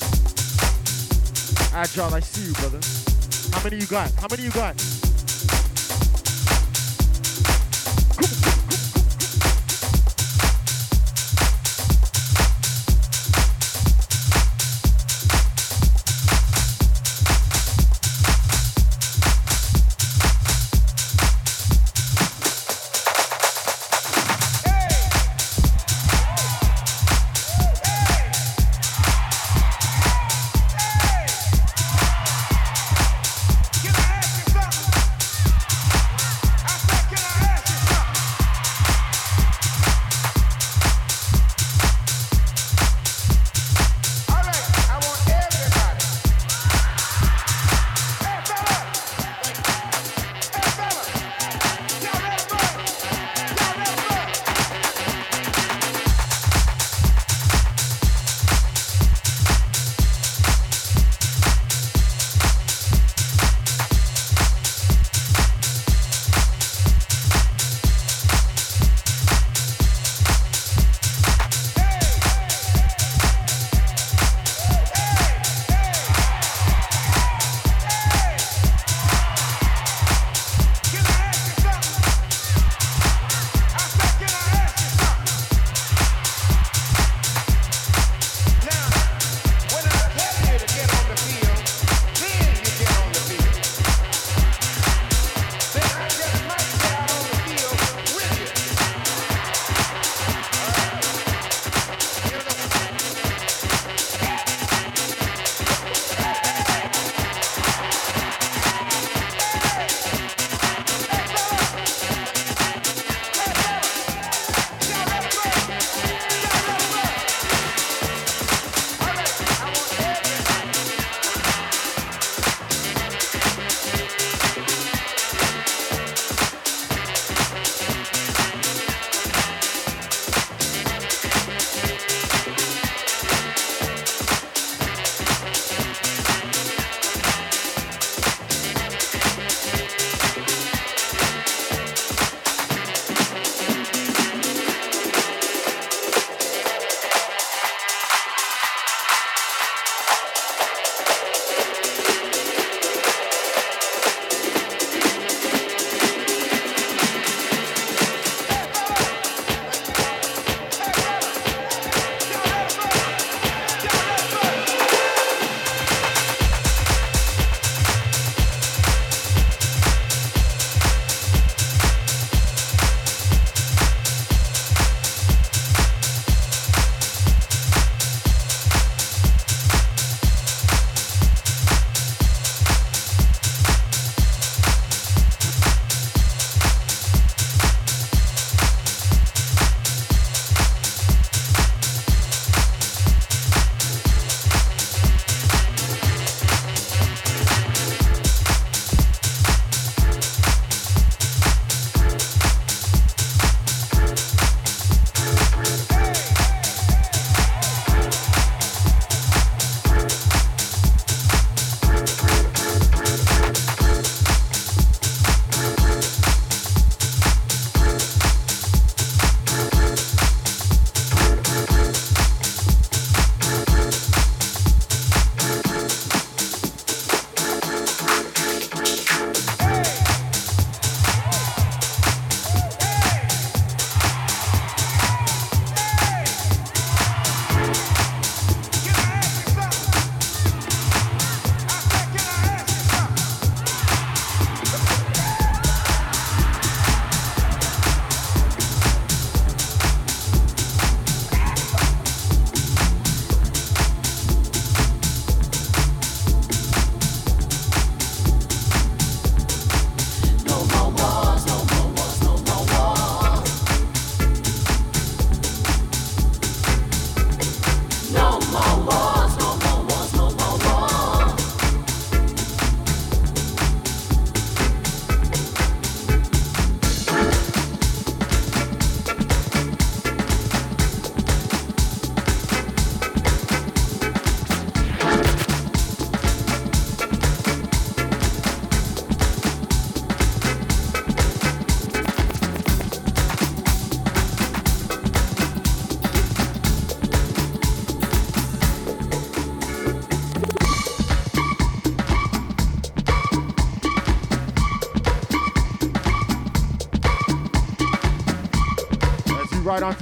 [1.74, 2.78] Agile, I see you, brother.
[3.52, 4.12] How many you got?
[4.12, 4.76] How many you got?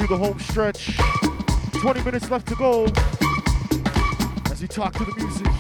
[0.07, 0.97] through the home stretch.
[1.81, 2.85] 20 minutes left to go
[4.51, 5.54] as we talk to the music.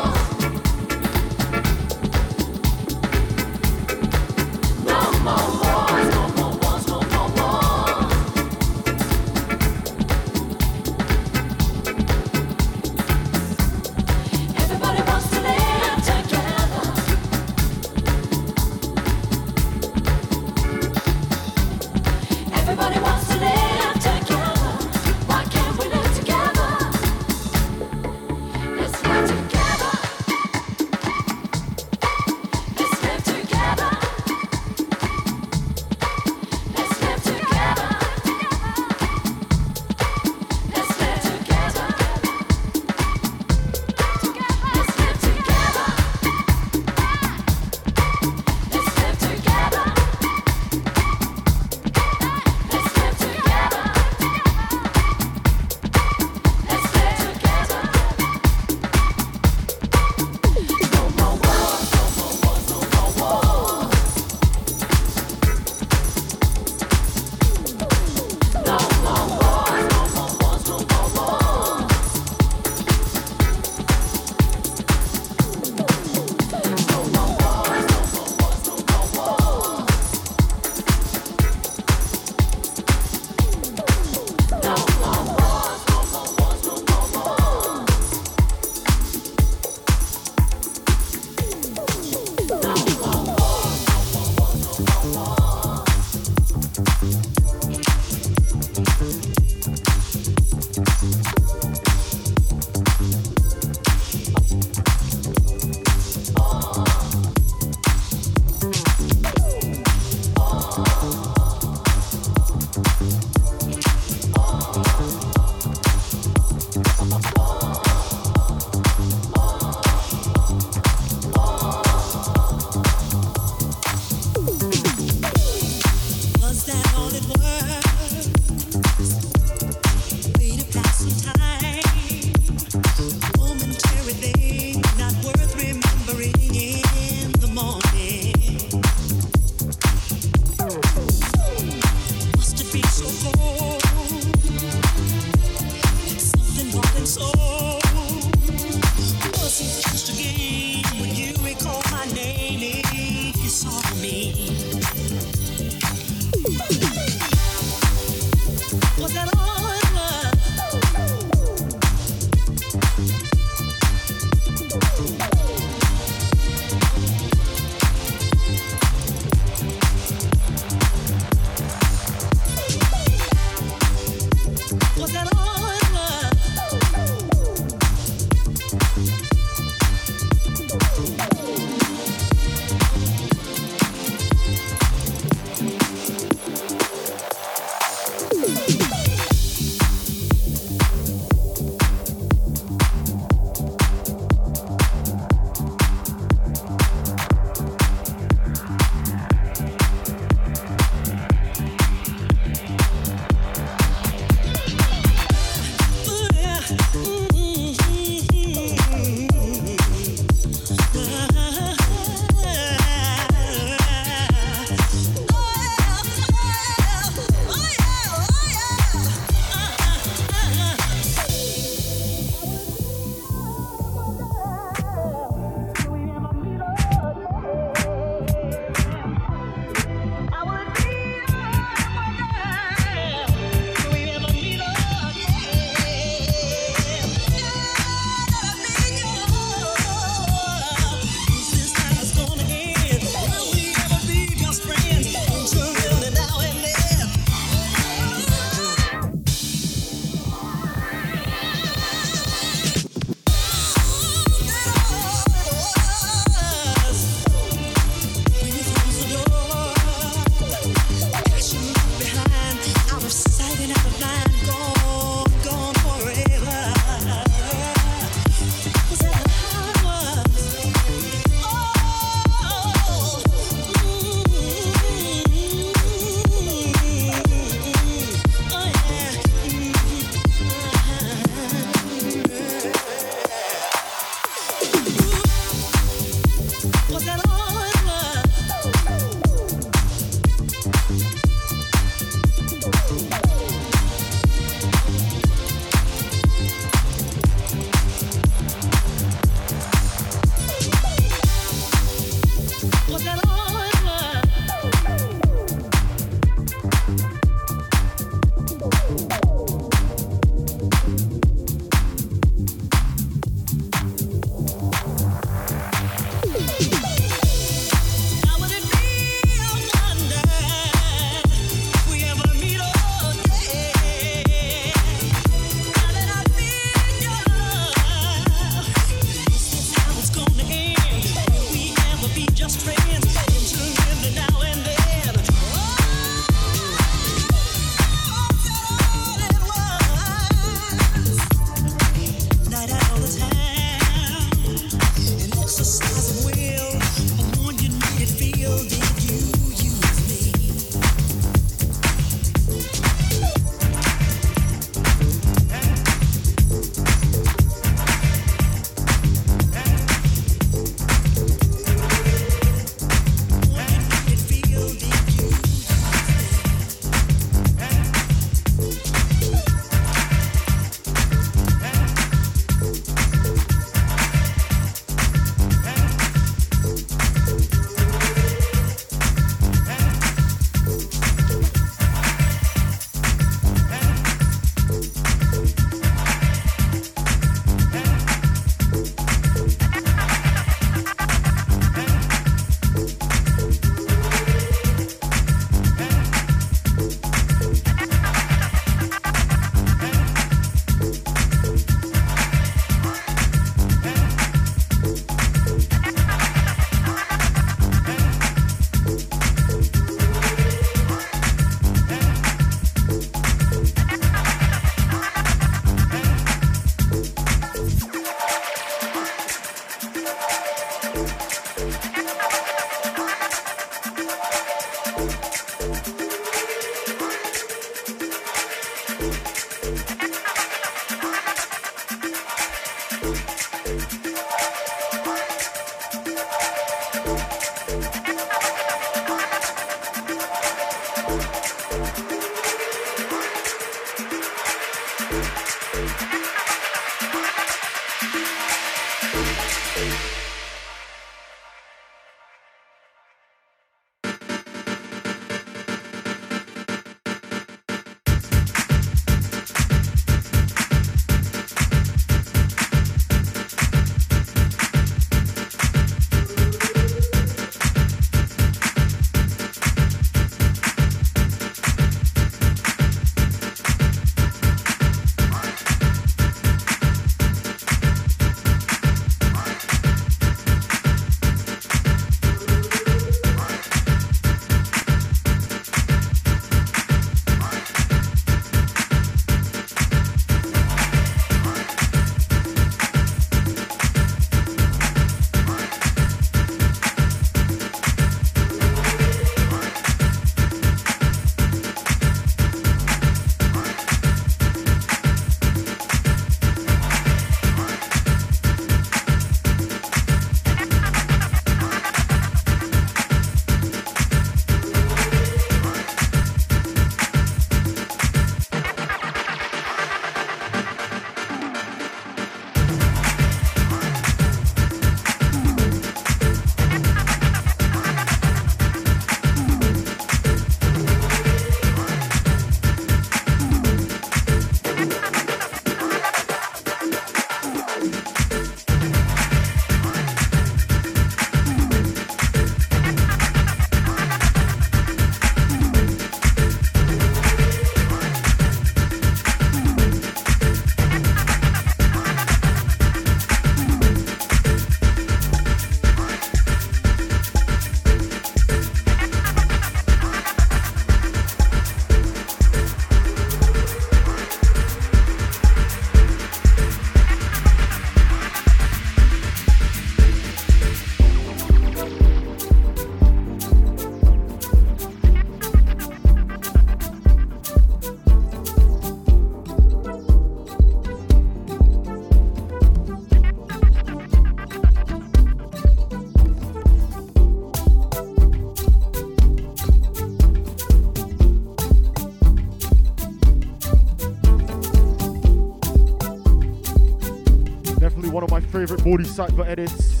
[599.16, 600.00] Bodhisattva edits.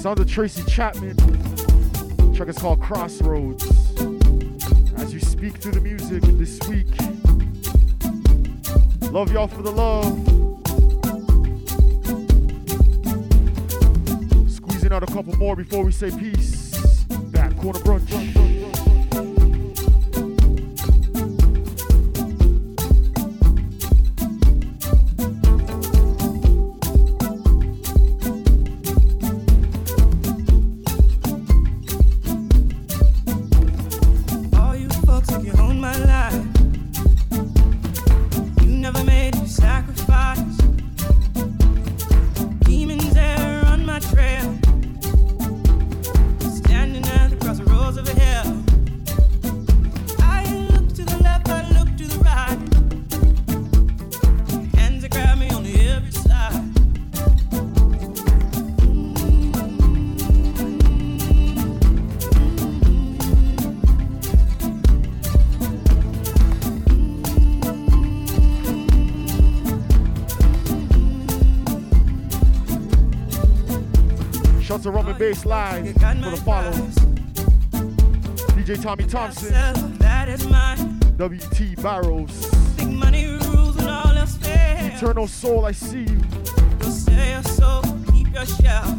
[0.00, 1.16] Sounds of Tracy Chapman.
[2.34, 3.62] track is called Crossroads.
[4.96, 6.86] As you speak through the music this week,
[9.12, 10.06] love y'all for the love.
[14.50, 17.04] Squeezing out a couple more before we say peace.
[17.32, 18.39] Back corner brunch.
[75.94, 76.72] For the follow.
[78.56, 79.52] DJ Tommy Thompson.
[81.16, 82.50] WT Barrows.
[85.02, 86.20] Eternal soul, I see you.
[88.12, 88.98] keep your shell.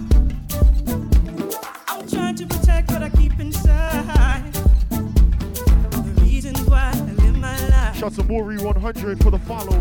[1.88, 4.54] I'm trying to protect what I keep inside.
[4.90, 7.98] The reasons why I live my life.
[7.98, 9.78] Shout to Maury 100 for the follow.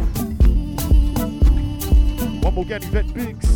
[2.41, 3.50] One more Ganny Vet Biggs.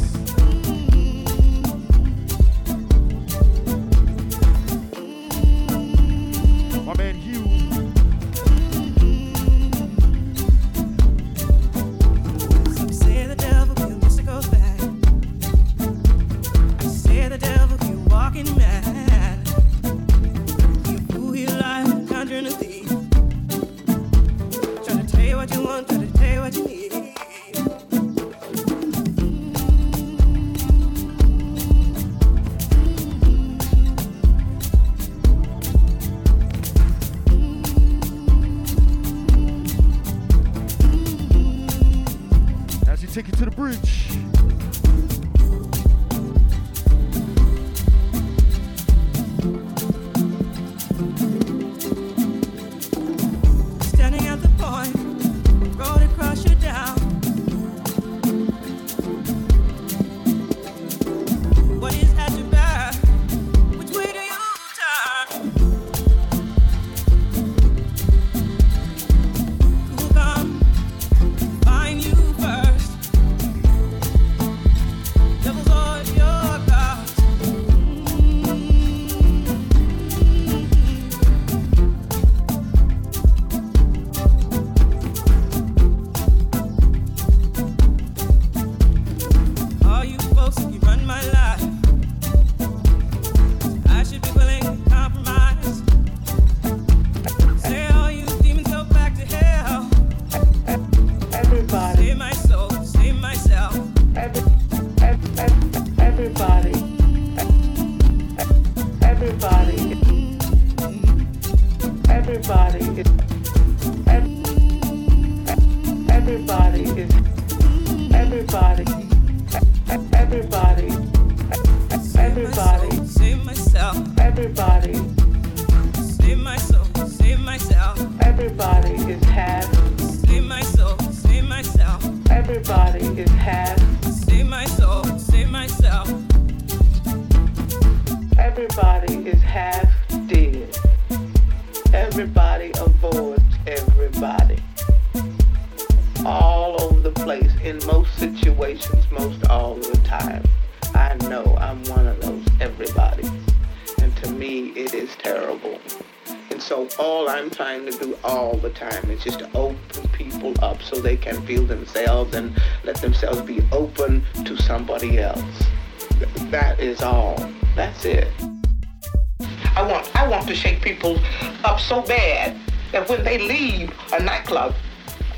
[169.89, 171.19] Want I want to shake people
[171.65, 172.57] up so bad
[172.93, 174.75] that when they leave a nightclub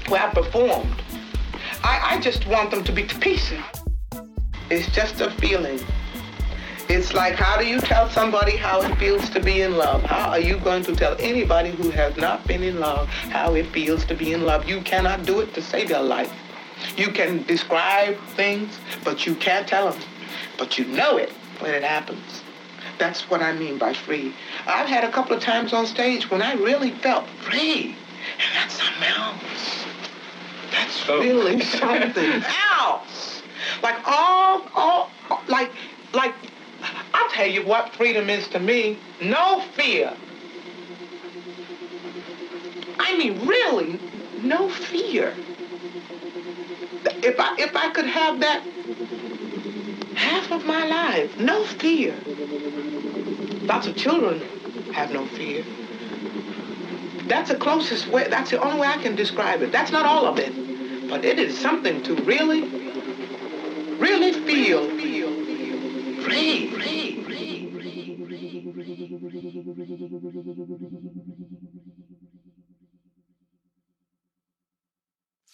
[0.08, 1.02] where I performed,
[1.82, 3.60] I just want them to be to pieces.
[4.70, 5.80] It's just a feeling.
[6.88, 10.02] It's like, how do you tell somebody how it feels to be in love?
[10.02, 13.66] How are you going to tell anybody who has not been in love how it
[13.66, 14.68] feels to be in love?
[14.68, 16.32] You cannot do it to save your life.
[16.96, 20.00] You can describe things, but you can't tell them.
[20.58, 22.42] But you know it when it happens.
[22.98, 24.34] that's what I mean by free.
[24.66, 27.94] I've had a couple of times on stage when I really felt free.
[28.38, 29.84] And that's something else.
[30.70, 31.20] That's oh.
[31.20, 32.42] really something
[32.72, 33.42] else.
[33.82, 35.10] Like all, all,
[35.48, 35.70] like,
[36.14, 36.34] like,
[37.12, 38.98] I'll tell you what freedom is to me.
[39.20, 40.16] No fear.
[42.98, 44.00] I mean, really,
[44.42, 45.34] no fear.
[47.24, 48.62] If I, if I could have that
[50.14, 52.14] half of my life, no fear.
[53.62, 54.40] Lots of children
[54.92, 55.64] have no fear.
[57.26, 59.72] That's the closest way, that's the only way I can describe it.
[59.72, 60.52] That's not all of it,
[61.08, 62.62] but it is something to really,
[63.98, 66.70] really feel free.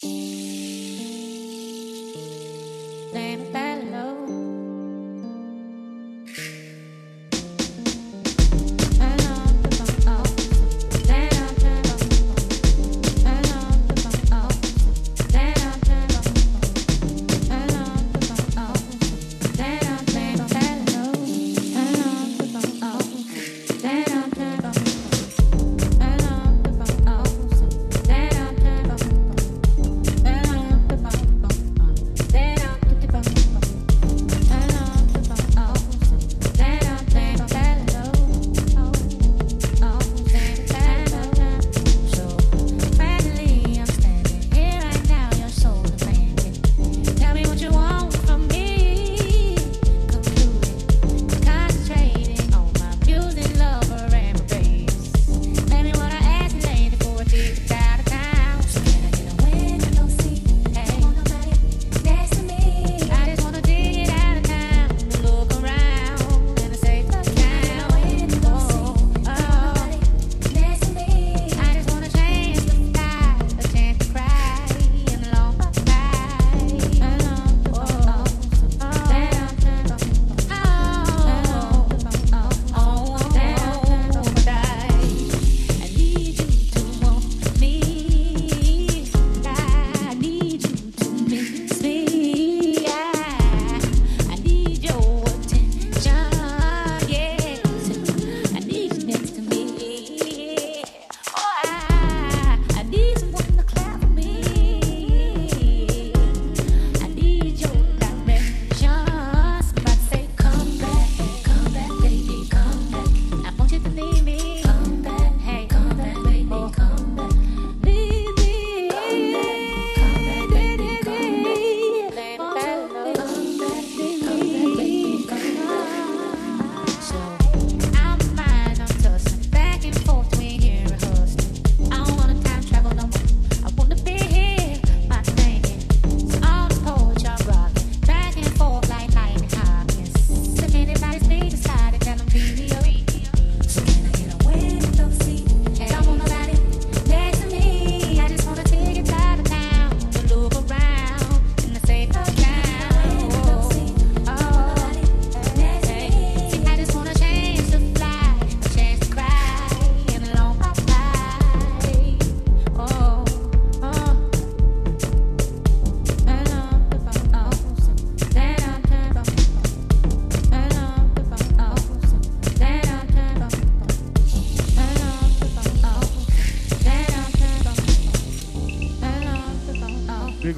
[0.03, 0.62] Laying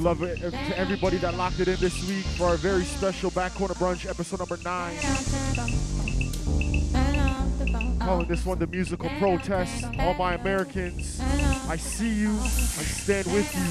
[0.05, 3.55] love it to everybody that locked it in this week for our very special Back
[3.55, 4.99] Corner Brunch episode number nine.
[8.01, 9.87] Calling this one the musical protest.
[9.99, 11.19] All my Americans,
[11.71, 13.65] I see you, I stand with you.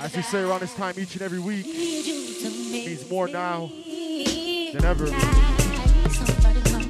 [0.00, 5.06] As we say around this time each and every week, means more now than ever.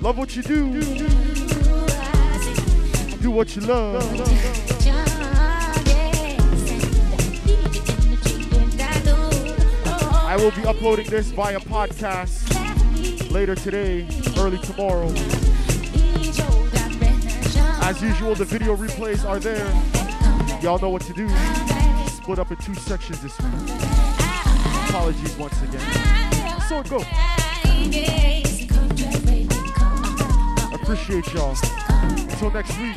[0.03, 0.83] Love what you do.
[0.83, 1.40] Do
[3.29, 4.03] what you love.
[10.31, 14.07] I will be uploading this via podcast later today,
[14.39, 15.13] early tomorrow.
[17.83, 19.67] As usual, the video replays are there.
[20.63, 21.29] Y'all know what to do.
[22.09, 23.53] Split up in two sections this week.
[24.89, 25.81] Apologies once again.
[26.69, 26.99] So go.
[30.75, 31.57] Appreciate y'all.
[32.03, 32.97] Until next week.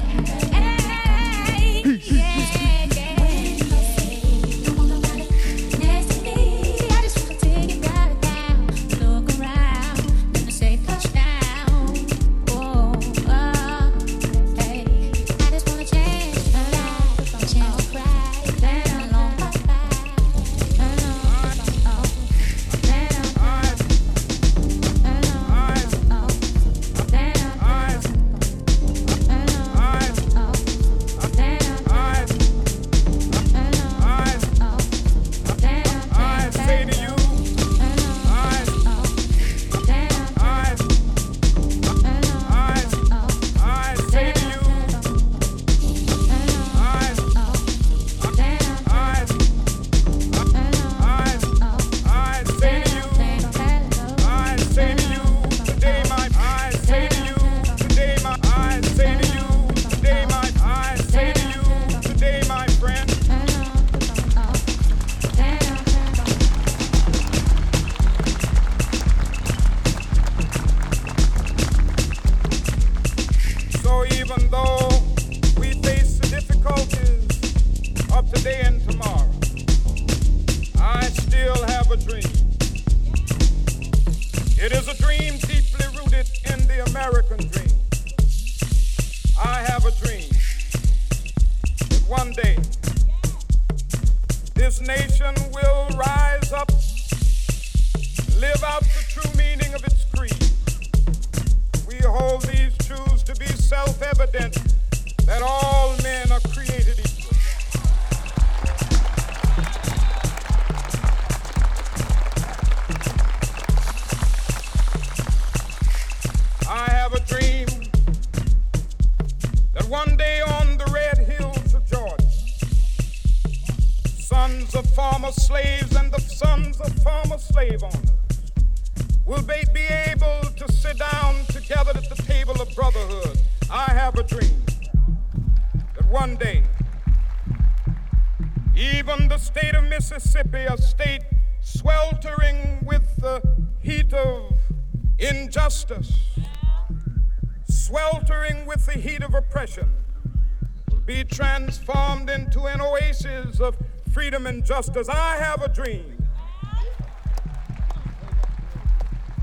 [154.81, 155.09] Freedom as.
[155.09, 156.17] I have a dream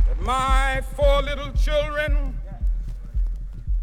[0.08, 2.38] that my four little children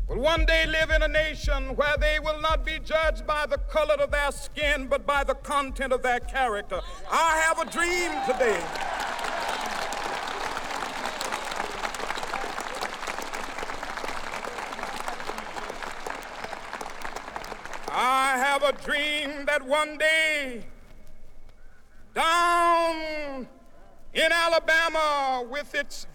[0.07, 3.57] will one day live in a nation where they will not be judged by the
[3.57, 6.81] color of their skin, but by the content of their character.
[7.11, 8.63] I have a dream today.
[17.89, 20.63] I have a dream that one day
[22.17, 23.47] down
[24.11, 26.06] in Alabama with its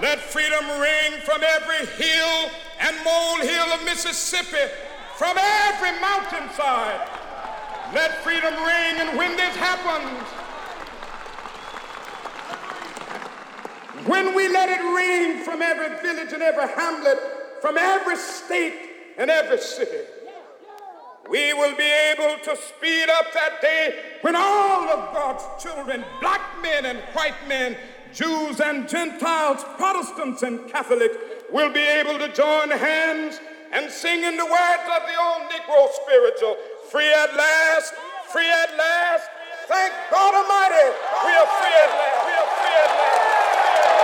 [0.00, 4.72] Let freedom ring from every hill and molehill of Mississippi,
[5.16, 7.08] from every mountainside.
[7.92, 10.28] Let freedom ring, and when this happens,
[14.06, 17.18] when we let it ring from every village and every hamlet,
[17.60, 20.06] from every state and every city,
[21.28, 26.40] we will be able to speed up that day when all of God's children, black
[26.62, 27.76] men and white men,
[28.18, 31.14] Jews and Gentiles, Protestants and Catholics
[31.52, 33.38] will be able to join hands
[33.70, 36.56] and sing in the words of the old Negro spiritual
[36.90, 37.94] Free at last,
[38.32, 39.28] free at last.
[39.68, 40.88] Thank God Almighty,
[41.22, 42.26] we are free at last.
[42.26, 43.97] We are free at last.